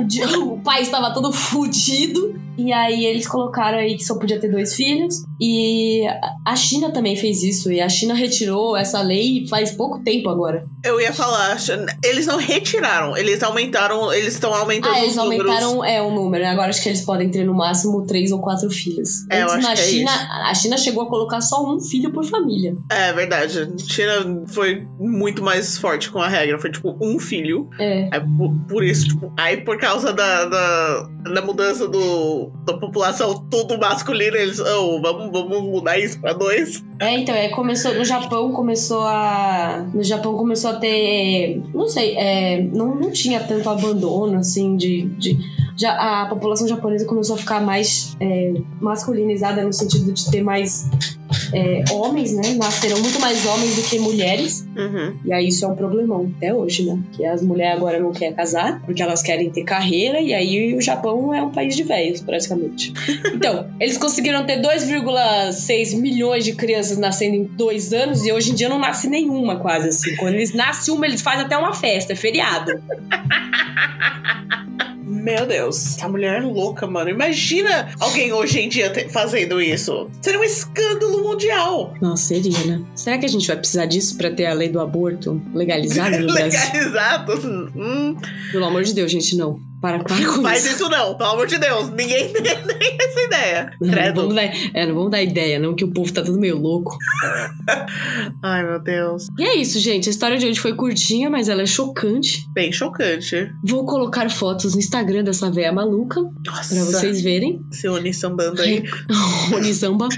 O 0.00 0.04
di- 0.04 0.22
O 0.40 0.58
país 0.60 0.88
tava 0.88 1.12
todo 1.12 1.30
fudido. 1.32 2.34
E 2.66 2.72
aí 2.72 3.04
eles 3.06 3.26
colocaram 3.26 3.78
aí 3.78 3.96
que 3.96 4.04
só 4.04 4.18
podia 4.18 4.38
ter 4.38 4.50
dois 4.50 4.74
filhos. 4.74 5.14
E 5.40 6.02
a 6.46 6.54
China 6.56 6.90
também 6.92 7.16
fez 7.16 7.42
isso. 7.42 7.72
E 7.72 7.80
a 7.80 7.88
China 7.88 8.14
retirou 8.14 8.76
essa 8.76 9.00
lei 9.00 9.46
faz 9.48 9.72
pouco 9.72 10.02
tempo 10.02 10.28
agora. 10.28 10.62
Eu 10.84 11.00
ia 11.00 11.12
falar, 11.12 11.56
eles 12.04 12.26
não 12.26 12.36
retiraram, 12.38 13.16
eles 13.16 13.42
aumentaram, 13.42 14.12
eles 14.12 14.34
estão 14.34 14.54
aumentando 14.54 14.94
Ah, 14.94 14.98
eles 15.00 15.10
os 15.10 15.16
números. 15.16 15.46
aumentaram 15.50 15.84
é, 15.84 16.02
o 16.02 16.10
número. 16.10 16.46
Agora 16.46 16.68
acho 16.70 16.82
que 16.82 16.88
eles 16.88 17.00
podem 17.02 17.30
ter 17.30 17.44
no 17.44 17.54
máximo 17.54 18.06
três 18.06 18.30
ou 18.32 18.40
quatro 18.40 18.70
filhos. 18.70 19.26
É, 19.30 19.42
eu 19.42 19.44
Antes 19.44 19.54
acho 19.56 19.68
na 19.68 19.74
que 19.74 19.80
é 19.80 19.84
China, 19.84 20.10
isso. 20.12 20.26
a 20.30 20.54
China 20.54 20.76
chegou 20.78 21.02
a 21.04 21.08
colocar 21.08 21.40
só 21.40 21.64
um 21.64 21.80
filho 21.80 22.12
por 22.12 22.24
família. 22.24 22.74
É 22.90 23.12
verdade. 23.12 23.72
China 23.86 24.44
foi 24.48 24.86
muito 24.98 25.42
mais 25.42 25.78
forte 25.78 26.10
com 26.10 26.20
a 26.20 26.28
regra. 26.28 26.58
Foi 26.58 26.70
tipo 26.70 26.96
um 27.00 27.18
filho. 27.18 27.68
É. 27.78 28.08
Aí, 28.12 28.20
por, 28.36 28.52
por 28.68 28.84
isso, 28.84 29.08
tipo, 29.08 29.32
aí 29.38 29.58
por 29.58 29.78
causa 29.78 30.12
da, 30.12 30.44
da, 30.46 31.02
da 31.34 31.42
mudança 31.42 31.86
do, 31.88 32.49
da 32.64 32.76
população 32.76 33.46
tudo 33.50 33.78
masculina, 33.78 34.36
eles, 34.36 34.60
oh, 34.60 35.00
vamos, 35.00 35.30
vamos 35.30 35.62
mudar 35.62 35.98
isso 35.98 36.20
pra 36.20 36.32
dois. 36.32 36.84
É, 36.98 37.16
então, 37.18 37.34
é, 37.34 37.48
começou, 37.48 37.94
no 37.94 38.04
Japão 38.04 38.52
começou 38.52 39.02
a. 39.02 39.86
No 39.94 40.02
Japão 40.02 40.36
começou 40.36 40.70
a 40.70 40.76
ter. 40.76 41.62
Não 41.74 41.88
sei, 41.88 42.16
é, 42.16 42.62
não, 42.62 42.94
não 42.94 43.10
tinha 43.10 43.40
tanto 43.40 43.68
abandono, 43.68 44.38
assim, 44.38 44.76
de. 44.76 45.02
de 45.18 45.59
a 45.86 46.26
população 46.26 46.66
japonesa 46.66 47.04
começou 47.04 47.36
a 47.36 47.38
ficar 47.38 47.60
mais 47.60 48.16
é, 48.20 48.54
masculinizada 48.80 49.62
no 49.62 49.72
sentido 49.72 50.12
de 50.12 50.30
ter 50.30 50.42
mais 50.42 50.88
é, 51.52 51.84
homens, 51.92 52.34
né? 52.34 52.54
Nasceram 52.56 53.00
muito 53.00 53.20
mais 53.20 53.44
homens 53.46 53.76
do 53.76 53.82
que 53.82 53.98
mulheres. 53.98 54.66
Uhum. 54.76 55.16
E 55.24 55.32
aí 55.32 55.48
isso 55.48 55.64
é 55.64 55.68
um 55.68 55.74
problemão 55.74 56.32
até 56.36 56.52
hoje, 56.52 56.84
né? 56.84 56.98
Que 57.12 57.24
as 57.24 57.42
mulheres 57.42 57.76
agora 57.76 58.00
não 58.00 58.12
querem 58.12 58.34
casar, 58.34 58.80
porque 58.82 59.02
elas 59.02 59.22
querem 59.22 59.50
ter 59.50 59.64
carreira, 59.64 60.20
e 60.20 60.34
aí 60.34 60.74
o 60.74 60.80
Japão 60.80 61.34
é 61.34 61.42
um 61.42 61.50
país 61.50 61.76
de 61.76 61.82
velhos, 61.82 62.20
praticamente. 62.20 62.92
Então, 63.40 63.70
eles 63.80 63.96
conseguiram 63.96 64.44
ter 64.44 64.60
2,6 64.60 65.96
milhões 65.96 66.44
de 66.44 66.54
crianças 66.54 66.98
nascendo 66.98 67.36
em 67.36 67.44
dois 67.44 67.92
anos, 67.92 68.24
e 68.24 68.32
hoje 68.32 68.50
em 68.50 68.54
dia 68.54 68.68
não 68.68 68.78
nasce 68.78 69.08
nenhuma, 69.08 69.56
quase 69.56 69.88
assim. 69.88 70.14
Quando 70.16 70.34
eles 70.34 70.52
nascem 70.52 70.92
uma, 70.92 71.06
eles 71.06 71.22
fazem 71.22 71.46
até 71.46 71.56
uma 71.56 71.72
festa, 71.72 72.12
é 72.12 72.16
feriado. 72.16 72.72
Meu 75.22 75.46
Deus, 75.46 75.96
essa 75.96 76.08
mulher 76.08 76.40
é 76.42 76.44
louca, 76.44 76.86
mano. 76.86 77.10
Imagina 77.10 77.90
alguém 77.98 78.32
hoje 78.32 78.60
em 78.60 78.68
dia 78.68 78.92
fazendo 79.10 79.60
isso. 79.60 80.08
Seria 80.20 80.40
um 80.40 80.44
escândalo 80.44 81.22
mundial. 81.22 81.94
Nossa, 82.00 82.24
seria, 82.28 82.58
né? 82.64 82.82
Será 82.94 83.18
que 83.18 83.26
a 83.26 83.28
gente 83.28 83.46
vai 83.46 83.56
precisar 83.56 83.86
disso 83.86 84.16
pra 84.16 84.30
ter 84.30 84.46
a 84.46 84.52
lei 84.54 84.68
do 84.68 84.80
aborto 84.80 85.40
legalizada 85.54 86.18
no 86.18 86.26
Brasil? 86.32 86.60
Legalizado. 86.72 87.32
Hum, 87.76 88.16
Pelo 88.52 88.64
amor 88.64 88.82
de 88.84 88.94
Deus, 88.94 89.10
gente, 89.10 89.36
não. 89.36 89.60
Para, 89.80 89.98
para 90.04 90.26
com 90.26 90.42
Faz 90.42 90.64
isso. 90.64 90.74
isso 90.74 90.88
não, 90.90 91.16
pelo 91.16 91.30
amor 91.30 91.46
de 91.46 91.58
Deus. 91.58 91.88
Ninguém 91.90 92.32
tem 92.32 92.98
essa 93.00 93.20
ideia. 93.20 93.70
Não, 93.80 93.88
não 93.90 94.14
vamos 94.14 94.34
dar, 94.34 94.44
é, 94.74 94.86
não 94.86 94.94
vamos 94.94 95.10
dar 95.10 95.22
ideia, 95.22 95.58
não, 95.58 95.74
que 95.74 95.84
o 95.84 95.92
povo 95.92 96.12
tá 96.12 96.22
tudo 96.22 96.38
meio 96.38 96.58
louco. 96.58 96.96
Ai, 98.42 98.64
meu 98.64 98.80
Deus. 98.80 99.26
E 99.38 99.44
é 99.44 99.56
isso, 99.56 99.78
gente. 99.78 100.08
A 100.08 100.10
história 100.10 100.36
de 100.36 100.46
hoje 100.46 100.60
foi 100.60 100.74
curtinha, 100.74 101.30
mas 101.30 101.48
ela 101.48 101.62
é 101.62 101.66
chocante. 101.66 102.44
Bem 102.52 102.72
chocante. 102.72 103.50
Vou 103.64 103.86
colocar 103.86 104.28
fotos 104.30 104.74
no 104.74 104.80
Instagram 104.80 105.24
dessa 105.24 105.50
véia 105.50 105.72
maluca 105.72 106.20
Nossa. 106.46 106.74
pra 106.74 106.84
vocês 106.84 107.22
verem. 107.22 107.60
Se 107.70 107.88
une 107.88 108.12
sambando 108.12 108.60
aí. 108.60 108.84
A 109.52 109.56
Unisamba. 109.56 110.08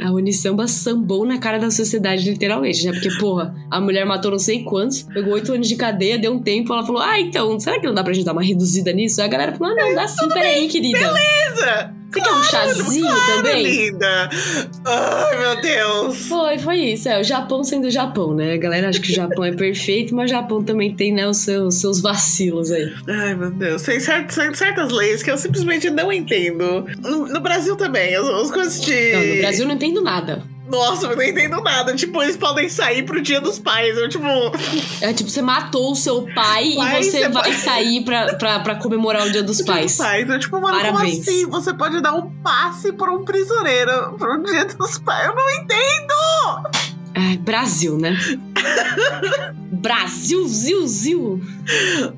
A 0.00 0.12
Unisamba 0.12 0.66
sambou 0.66 1.24
na 1.24 1.38
cara 1.38 1.58
da 1.58 1.70
sociedade, 1.70 2.28
literalmente, 2.28 2.84
né? 2.84 2.92
Porque, 2.92 3.10
porra, 3.18 3.54
a 3.70 3.80
mulher 3.80 4.04
matou 4.04 4.30
não 4.30 4.38
sei 4.38 4.64
quantos, 4.64 5.02
pegou 5.02 5.34
oito 5.34 5.52
anos 5.52 5.68
de 5.68 5.76
cadeia, 5.76 6.18
deu 6.18 6.32
um 6.32 6.42
tempo, 6.42 6.72
ela 6.72 6.84
falou: 6.84 7.00
Ah, 7.00 7.20
então, 7.20 7.58
será 7.60 7.78
que 7.78 7.86
não 7.86 7.94
dá 7.94 8.02
pra 8.02 8.12
gente 8.12 8.24
dar 8.24 8.32
uma 8.32 8.42
nisso? 8.92 9.20
A 9.22 9.26
galera 9.28 9.52
falou: 9.52 9.72
Ah, 9.72 9.82
não, 9.84 9.94
dá 9.94 10.08
sim, 10.08 10.28
peraí, 10.28 10.68
querida. 10.68 10.98
Beleza. 10.98 11.94
Você 12.14 12.20
quer 12.20 12.32
um 12.32 12.42
chazinho 12.44 13.06
Claro, 13.06 13.36
também? 13.42 13.62
linda. 13.64 14.30
Ai, 14.86 15.36
meu 15.38 15.60
Deus. 15.60 16.28
Foi, 16.28 16.58
foi 16.60 16.76
isso. 16.76 17.08
É, 17.08 17.20
o 17.20 17.24
Japão 17.24 17.64
sendo 17.64 17.88
o 17.88 17.90
Japão, 17.90 18.32
né? 18.34 18.52
A 18.52 18.56
galera 18.56 18.88
acha 18.88 19.00
que 19.00 19.10
o 19.10 19.14
Japão 19.14 19.44
é 19.44 19.50
perfeito, 19.56 20.14
mas 20.14 20.30
o 20.30 20.34
Japão 20.34 20.62
também 20.62 20.94
tem, 20.94 21.12
né, 21.12 21.26
os 21.26 21.38
seus, 21.38 21.74
seus 21.80 22.00
vacilos 22.00 22.70
aí. 22.70 22.92
Ai, 23.08 23.34
meu 23.34 23.50
Deus. 23.50 23.82
Tem, 23.82 23.98
tem 23.98 24.54
certas 24.54 24.92
leis 24.92 25.24
que 25.24 25.30
eu 25.30 25.36
simplesmente 25.36 25.90
não 25.90 26.12
entendo. 26.12 26.86
No, 27.00 27.26
no 27.26 27.40
Brasil 27.40 27.74
também, 27.74 28.14
as, 28.14 28.24
as 28.28 28.50
coisas 28.52 28.80
de. 28.80 29.12
Não, 29.12 29.26
no 29.26 29.36
Brasil 29.38 29.64
eu 29.64 29.68
não 29.68 29.74
entendo 29.74 30.00
nada. 30.00 30.53
Nossa, 30.68 31.06
eu 31.08 31.16
não 31.16 31.22
entendo 31.22 31.60
nada. 31.60 31.94
Tipo, 31.94 32.22
eles 32.22 32.36
podem 32.36 32.68
sair 32.68 33.02
pro 33.04 33.20
dia 33.20 33.40
dos 33.40 33.58
pais. 33.58 33.96
Eu, 33.98 34.08
tipo. 34.08 34.26
É 35.00 35.12
tipo, 35.12 35.28
você 35.28 35.42
matou 35.42 35.92
o 35.92 35.94
seu 35.94 36.22
pai 36.34 36.72
Pai, 36.74 37.00
e 37.00 37.04
você 37.04 37.28
vai 37.28 37.42
pode- 37.44 37.56
sair 37.56 38.04
pra, 38.04 38.34
pra, 38.34 38.60
pra 38.60 38.74
comemorar 38.76 39.26
o 39.26 39.30
Dia 39.30 39.42
dos 39.42 39.58
Dia 39.64 39.66
dos 39.66 39.74
Pais. 39.74 39.96
pais. 39.96 40.28
Eu, 40.28 40.38
tipo, 40.38 40.60
mano, 40.60 40.76
Parabéns. 40.78 41.16
como 41.24 41.28
assim? 41.28 41.46
Você 41.46 41.74
pode 41.74 42.00
dar 42.00 42.14
um 42.14 42.30
passe 42.42 42.92
pra 42.92 43.12
um 43.12 43.24
prisioneiro 43.24 44.14
pro 44.18 44.42
dia 44.42 44.64
dos 44.64 44.98
pais. 44.98 45.26
Eu 45.28 45.34
não 45.34 45.50
entendo! 45.50 46.84
Ai, 47.16 47.36
Brasil, 47.36 47.96
né? 47.96 48.16
Brasil, 49.70 50.48
ziu, 50.48 50.86
ziu. 50.86 51.40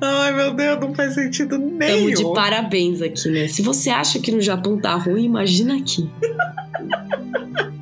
Ai, 0.01 0.31
meu 0.33 0.53
Deus, 0.53 0.79
não 0.79 0.93
faz 0.95 1.13
sentido 1.13 1.57
nenhum. 1.57 2.11
Tamo 2.13 2.15
de 2.15 2.33
parabéns 2.33 3.01
aqui, 3.01 3.29
né? 3.29 3.47
Se 3.47 3.61
você 3.61 3.89
acha 3.89 4.19
que 4.19 4.31
no 4.31 4.41
Japão 4.41 4.79
tá 4.79 4.95
ruim, 4.95 5.25
imagina 5.25 5.75
aqui. 5.77 6.09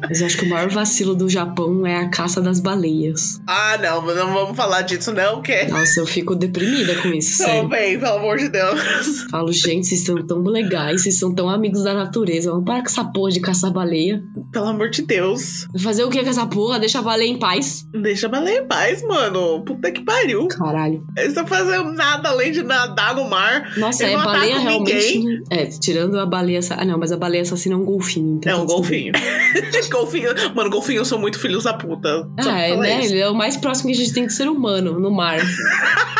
Mas 0.08 0.22
eu 0.22 0.28
acho 0.28 0.38
que 0.38 0.46
o 0.46 0.50
maior 0.50 0.70
vacilo 0.70 1.16
do 1.16 1.30
Japão 1.30 1.86
é 1.86 1.98
a 1.98 2.10
caça 2.10 2.42
das 2.42 2.60
baleias. 2.60 3.42
Ah, 3.48 3.78
não, 3.82 4.02
mas 4.02 4.16
não 4.16 4.34
vamos 4.34 4.56
falar 4.56 4.82
disso, 4.82 5.12
não, 5.12 5.42
que. 5.42 5.66
Nossa, 5.66 6.00
eu 6.00 6.06
fico 6.06 6.36
deprimida 6.36 6.96
com 7.02 7.10
isso, 7.10 7.38
sério. 7.38 7.68
bem, 7.68 8.00
pelo 8.00 8.18
amor 8.18 8.38
de 8.38 8.50
Deus. 8.50 9.26
Falo, 9.30 9.52
gente, 9.52 9.88
vocês 9.88 10.02
são 10.02 10.26
tão 10.26 10.42
legais, 10.44 11.04
vocês 11.04 11.18
são 11.18 11.34
tão 11.34 11.50
amigos 11.50 11.84
da 11.84 11.94
natureza. 11.94 12.52
Vamos 12.52 12.66
parar 12.66 12.82
com 12.82 12.88
essa 12.88 13.04
porra 13.06 13.32
de 13.32 13.40
caçar 13.40 13.72
baleia. 13.72 14.24
Pelo 14.52 14.68
amor 14.68 14.90
de 14.90 15.02
Deus. 15.02 15.68
Fazer 15.80 16.04
o 16.04 16.10
que 16.10 16.24
com 16.24 16.30
essa 16.30 16.46
porra? 16.46 16.80
Deixa 16.80 17.00
a 17.00 17.02
baleia 17.02 17.30
em 17.30 17.38
paz. 17.38 17.86
Deixa 17.94 18.28
a 18.28 18.30
baleia 18.30 18.60
em 18.60 18.68
paz, 18.68 19.04
mano. 19.04 19.64
Puta 19.64 19.92
que 19.92 20.04
pariu. 20.04 20.48
Caralho. 20.48 21.04
Eles 21.18 21.30
estão 21.30 21.46
fazendo 21.46 21.92
nada 21.92 22.30
além 22.30 22.52
de 22.52 22.64
nadar 22.64 23.16
no 23.16 23.30
mar. 23.30 23.74
Nossa, 23.78 24.06
é 24.06 24.16
baleia 24.16 24.60
realmente. 24.60 25.44
É, 25.50 25.66
tirando 25.66 26.20
a 26.20 26.26
baleia. 26.26 26.60
Ah, 26.72 26.86
não, 26.86 26.98
mas 26.98 27.12
a 27.12 27.18
baleia 27.18 27.42
assassina 27.44 27.76
é 27.76 27.78
um 27.78 27.86
golfinho. 27.86 28.38
então 28.38 28.52
É 28.52 28.56
um 28.56 28.66
golfinho. 28.66 29.14
golfinho. 29.96 30.30
Mano, 30.54 30.70
golfinhos 30.70 31.08
são 31.08 31.18
muito 31.18 31.40
filhos 31.40 31.64
da 31.64 31.74
puta. 31.74 32.28
Ah, 32.38 32.60
é, 32.60 32.76
né? 32.76 33.00
isso. 33.02 33.14
Ele 33.14 33.22
é 33.22 33.30
o 33.30 33.36
mais 33.36 33.58
próximo 33.58 33.90
que 33.90 33.96
a 33.96 34.00
gente 34.00 34.14
tem 34.14 34.28
de 34.28 34.34
ser 34.34 34.48
humano 34.48 35.00
no 35.00 35.12
mar. 35.12 35.40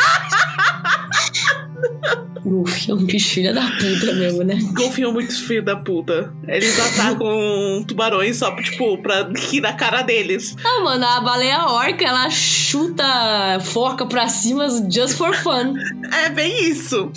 Golfinho 2.46 2.96
é 2.96 3.00
um 3.00 3.04
bicho 3.04 3.30
filha 3.30 3.52
da 3.52 3.62
puta 3.62 4.12
mesmo, 4.14 4.44
né? 4.44 4.56
Golfinho 4.72 5.08
é 5.08 5.12
muito 5.12 5.34
filho 5.34 5.64
da 5.64 5.74
puta. 5.74 6.32
Eles 6.46 6.78
atacam 6.78 7.84
tubarões 7.86 8.36
só, 8.36 8.54
tipo, 8.54 8.96
pra 8.98 9.28
rir 9.50 9.60
na 9.60 9.72
cara 9.72 10.02
deles. 10.02 10.54
Ah, 10.64 10.80
mano, 10.84 11.04
a 11.04 11.20
baleia 11.20 11.66
orca, 11.66 12.04
ela 12.04 12.30
chuta 12.30 13.58
forca 13.64 14.06
pra 14.06 14.28
cima 14.28 14.68
just 14.88 15.16
for 15.16 15.34
fun. 15.34 15.74
É 16.12 16.28
bem 16.28 16.68
isso. 16.70 17.10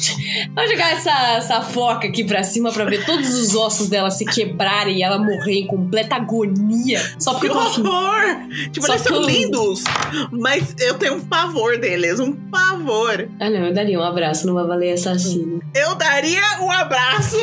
Vamos 0.55 0.71
jogar 0.71 0.91
essa, 0.93 1.11
essa 1.37 1.61
forca 1.61 2.07
aqui 2.07 2.23
pra 2.23 2.43
cima 2.43 2.71
pra 2.71 2.85
ver 2.85 3.05
todos 3.05 3.33
os 3.33 3.55
ossos 3.55 3.89
dela 3.89 4.09
se 4.11 4.25
quebrarem 4.25 4.97
e 4.97 5.03
ela 5.03 5.17
morrer 5.17 5.59
em 5.59 5.67
completa 5.67 6.15
agonia. 6.15 6.99
Só 7.19 7.33
porque 7.33 7.49
Que 7.49 7.53
eu 7.55 7.59
afim. 7.59 7.81
horror! 7.81 8.23
Tipo, 8.71 8.85
Só 8.85 8.93
eles 8.93 9.01
são 9.03 9.15
eu- 9.17 9.27
lindos, 9.29 9.83
mas 10.31 10.75
eu 10.79 10.93
tenho 10.95 11.15
um 11.15 11.19
pavor 11.25 11.77
deles, 11.77 12.19
um 12.19 12.33
pavor. 12.33 13.27
Ah, 13.39 13.49
não, 13.49 13.65
eu 13.67 13.73
daria 13.73 13.99
um 13.99 14.03
abraço 14.03 14.47
numa 14.47 14.63
baleia 14.65 14.93
assassina. 14.95 15.59
Eu 15.75 15.95
daria 15.95 16.41
um 16.61 16.71
abraço 16.71 17.37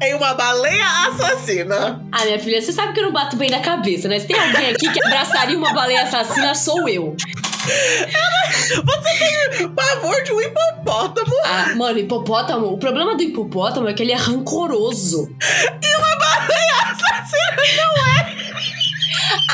em 0.00 0.14
uma 0.14 0.34
baleia 0.34 0.84
assassina. 1.08 2.04
Ah, 2.12 2.24
minha 2.24 2.38
filha, 2.38 2.60
você 2.60 2.72
sabe 2.72 2.92
que 2.92 3.00
eu 3.00 3.04
não 3.04 3.12
bato 3.12 3.36
bem 3.36 3.50
na 3.50 3.60
cabeça, 3.60 4.08
né? 4.08 4.18
Se 4.18 4.26
tem 4.26 4.38
alguém 4.38 4.70
aqui 4.70 4.90
que 4.92 5.04
abraçaria 5.06 5.56
uma 5.56 5.72
baleia 5.72 6.02
assassina, 6.02 6.54
sou 6.54 6.88
eu. 6.88 7.16
Pavor 9.74 10.22
de 10.24 10.32
um 10.32 10.40
hipopótamo 10.40 11.32
Ah, 11.44 11.74
mano, 11.76 11.98
hipopótamo. 11.98 12.66
O 12.66 12.78
problema 12.78 13.16
do 13.16 13.22
hipopótamo 13.22 13.88
é 13.88 13.94
que 13.94 14.02
ele 14.02 14.12
é 14.12 14.16
rancoroso. 14.16 15.34
e 15.40 15.96
uma 15.96 16.16
baleia 16.18 16.92
assassina. 16.92 17.42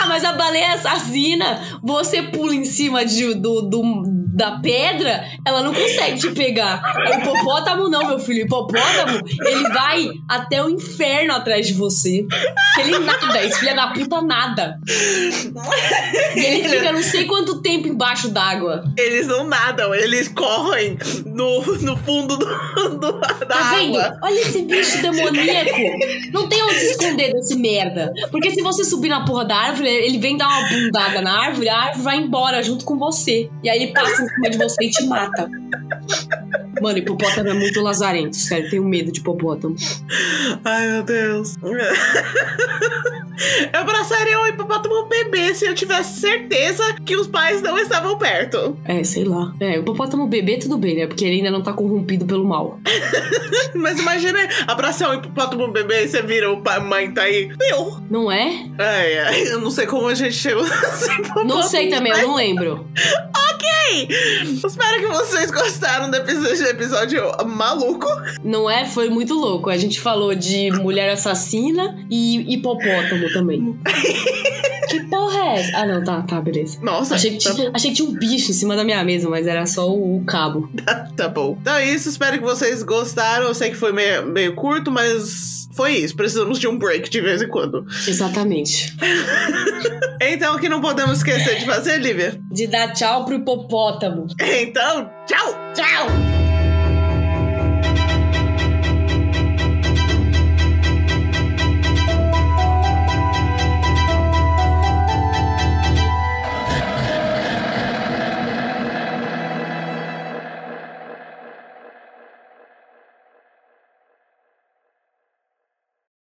Ah, 0.01 0.07
mas 0.07 0.25
a 0.25 0.33
baleia 0.33 0.75
assassina, 0.75 1.61
você 1.83 2.23
pula 2.23 2.55
em 2.55 2.65
cima 2.65 3.05
de, 3.05 3.35
do, 3.35 3.63
do- 3.63 4.19
da 4.35 4.53
pedra, 4.61 5.25
ela 5.45 5.63
não 5.63 5.75
consegue 5.75 6.19
te 6.21 6.31
pegar. 6.31 6.81
O 7.09 7.15
hipopótamo 7.15 7.89
não, 7.89 8.07
meu 8.07 8.19
filho. 8.21 8.43
O 8.43 8.47
hipopótamo, 8.47 9.19
ele 9.45 9.69
vai 9.71 10.09
até 10.29 10.63
o 10.63 10.71
inferno 10.71 11.33
atrás 11.35 11.67
de 11.67 11.73
você. 11.73 12.25
Ele 12.79 12.99
nada, 13.01 13.45
esse 13.45 13.59
filho 13.59 13.75
da 13.75 13.89
puta 13.89 14.23
nada. 14.23 14.79
E 16.37 16.41
ele 16.41 16.69
fica 16.69 16.93
não 16.93 17.03
sei 17.03 17.25
quanto 17.25 17.61
tempo 17.61 17.89
embaixo 17.89 18.29
d'água. 18.29 18.85
Eles 18.97 19.27
não 19.27 19.45
nadam, 19.45 19.93
eles 19.95 20.29
correm 20.29 20.97
no, 21.27 21.61
no 21.79 21.97
fundo 21.97 22.37
do, 22.37 22.47
do- 22.99 23.19
da 23.21 23.35
Tá 23.47 23.75
vendo? 23.75 23.99
água. 23.99 24.19
Olha 24.23 24.41
esse 24.41 24.63
bicho 24.63 25.03
demoníaco. 25.03 25.77
Não 26.33 26.49
tem 26.49 26.63
onde 26.63 26.75
se 26.79 26.91
esconder 26.93 27.33
desse 27.33 27.57
merda. 27.57 28.13
Porque 28.31 28.51
se 28.53 28.63
você 28.63 28.85
subir 28.85 29.09
na 29.09 29.25
porra 29.25 29.45
da 29.45 29.57
árvore, 29.69 29.89
ele 29.89 30.19
vem 30.19 30.37
dar 30.37 30.49
uma 30.49 30.69
bundada 30.69 31.21
na 31.21 31.47
árvore, 31.47 31.69
a 31.69 31.77
árvore 31.77 32.03
vai 32.03 32.17
embora 32.17 32.63
junto 32.63 32.85
com 32.85 32.99
você. 32.99 33.51
E 33.63 33.69
aí 33.69 33.83
ele 33.83 33.93
passa 33.93 34.23
em 34.23 34.29
cima 34.29 34.51
de 34.51 34.59
você 34.59 34.85
e 34.85 34.91
te 34.91 35.05
mata. 35.05 35.49
Mano, 36.81 36.99
hipopótamo 36.99 37.49
é 37.49 37.55
muito 37.55 37.81
lazarento, 37.81 38.37
sério. 38.37 38.71
Tenho 38.71 38.85
medo 38.85 39.13
de 39.13 39.21
hipopótamo. 39.21 39.77
Ai, 40.65 40.89
meu 40.89 41.03
Deus. 41.03 41.55
Eu 43.73 43.81
abraçaria 43.81 44.41
o 44.41 44.47
hipopótamo 44.47 45.07
bebê 45.07 45.55
se 45.55 45.65
eu 45.67 45.75
tivesse 45.75 46.21
certeza 46.21 46.95
que 47.05 47.17
os 47.17 47.29
pais 47.29 47.63
não 47.63 47.79
estavam 47.79 48.19
perto. 48.19 48.77
É, 48.85 49.05
sei 49.05 49.25
lá. 49.25 49.55
É, 49.61 49.79
o 49.79 49.83
hipopótamo 49.83 50.27
bebê, 50.27 50.59
tudo 50.59 50.77
bem, 50.77 50.97
né? 50.97 51.07
Porque 51.07 51.25
ele 51.25 51.37
ainda 51.37 51.51
não 51.51 51.63
tá 51.63 51.73
corrompido 51.73 52.27
pelo 52.27 52.45
mal. 52.45 52.81
Mas 53.75 53.99
imagina 53.99 54.39
abraçar 54.67 55.11
um 55.11 55.15
hipopótamo 55.15 55.69
bebê 55.69 56.05
e 56.05 56.09
você 56.09 56.21
vira 56.23 56.51
o 56.51 56.61
pai, 56.61 56.81
mãe 56.81 57.13
tá 57.13 57.23
aí. 57.23 57.49
Meu! 57.59 57.99
Não 58.11 58.31
é? 58.31 58.67
Ai, 58.79 59.19
ai, 59.19 59.53
eu 59.53 59.61
não 59.61 59.71
sei 59.71 59.87
como 59.87 60.09
a 60.09 60.15
gente 60.15 60.35
chegou 60.35 60.65
nesse 60.65 61.45
Não 61.45 61.63
sei 61.63 61.89
também, 61.89 62.13
eu 62.13 62.29
não 62.29 62.35
lembro. 62.35 62.87
Espero 64.67 65.01
que 65.01 65.07
vocês 65.07 65.51
gostaram 65.51 66.11
do 66.11 66.17
episódio, 66.17 66.67
episódio 66.67 67.47
maluco. 67.47 68.07
Não 68.43 68.69
é? 68.69 68.85
Foi 68.85 69.09
muito 69.09 69.35
louco. 69.35 69.71
A 69.71 69.77
gente 69.77 70.01
falou 70.01 70.35
de 70.35 70.71
mulher 70.71 71.11
assassina 71.11 71.99
e 72.11 72.55
hipopótamo 72.55 73.33
também. 73.33 73.79
que 74.89 75.01
porra 75.05 75.39
é 75.39 75.61
essa? 75.61 75.79
Ah, 75.79 75.87
não, 75.87 76.03
tá, 76.03 76.23
tá, 76.23 76.41
beleza. 76.41 76.79
Nossa, 76.83 77.15
Achei 77.15 77.37
que, 77.37 77.45
tá, 77.45 77.55
tinha, 77.55 77.71
achei 77.73 77.91
que 77.91 77.97
tinha 77.97 78.09
um 78.09 78.13
bicho 78.13 78.51
em 78.51 78.55
cima 78.55 78.75
da 78.77 78.85
minha 78.85 79.03
mesa, 79.05 79.29
mas 79.29 79.47
era 79.47 79.67
só 79.67 79.89
o, 79.89 80.19
o 80.19 80.25
cabo. 80.25 80.69
tá 81.17 81.29
bom. 81.29 81.57
Então 81.61 81.75
é 81.75 81.89
isso, 81.89 82.09
espero 82.09 82.39
que 82.39 82.45
vocês 82.45 82.83
gostaram. 82.83 83.47
Eu 83.47 83.55
sei 83.55 83.71
que 83.71 83.77
foi 83.77 83.93
meio, 83.93 84.27
meio 84.27 84.55
curto, 84.55 84.91
mas 84.91 85.69
foi 85.73 85.93
isso. 85.93 86.17
Precisamos 86.17 86.59
de 86.59 86.67
um 86.67 86.79
break 86.79 87.09
de 87.09 87.21
vez 87.21 87.43
em 87.43 87.49
quando. 87.49 87.87
Exatamente. 88.07 88.97
Então, 90.21 90.57
o 90.57 90.59
que 90.59 90.69
não 90.69 90.81
podemos 90.81 91.19
esquecer 91.19 91.61
de 91.61 91.65
fazer, 91.65 91.99
Lívia? 91.99 92.41
De 92.51 92.67
dar 92.67 92.93
tchau 92.93 93.25
pro 93.25 93.37
hipopótamo. 93.37 94.27
Então, 94.41 95.09
tchau! 95.27 95.55
Tchau! 95.75 96.28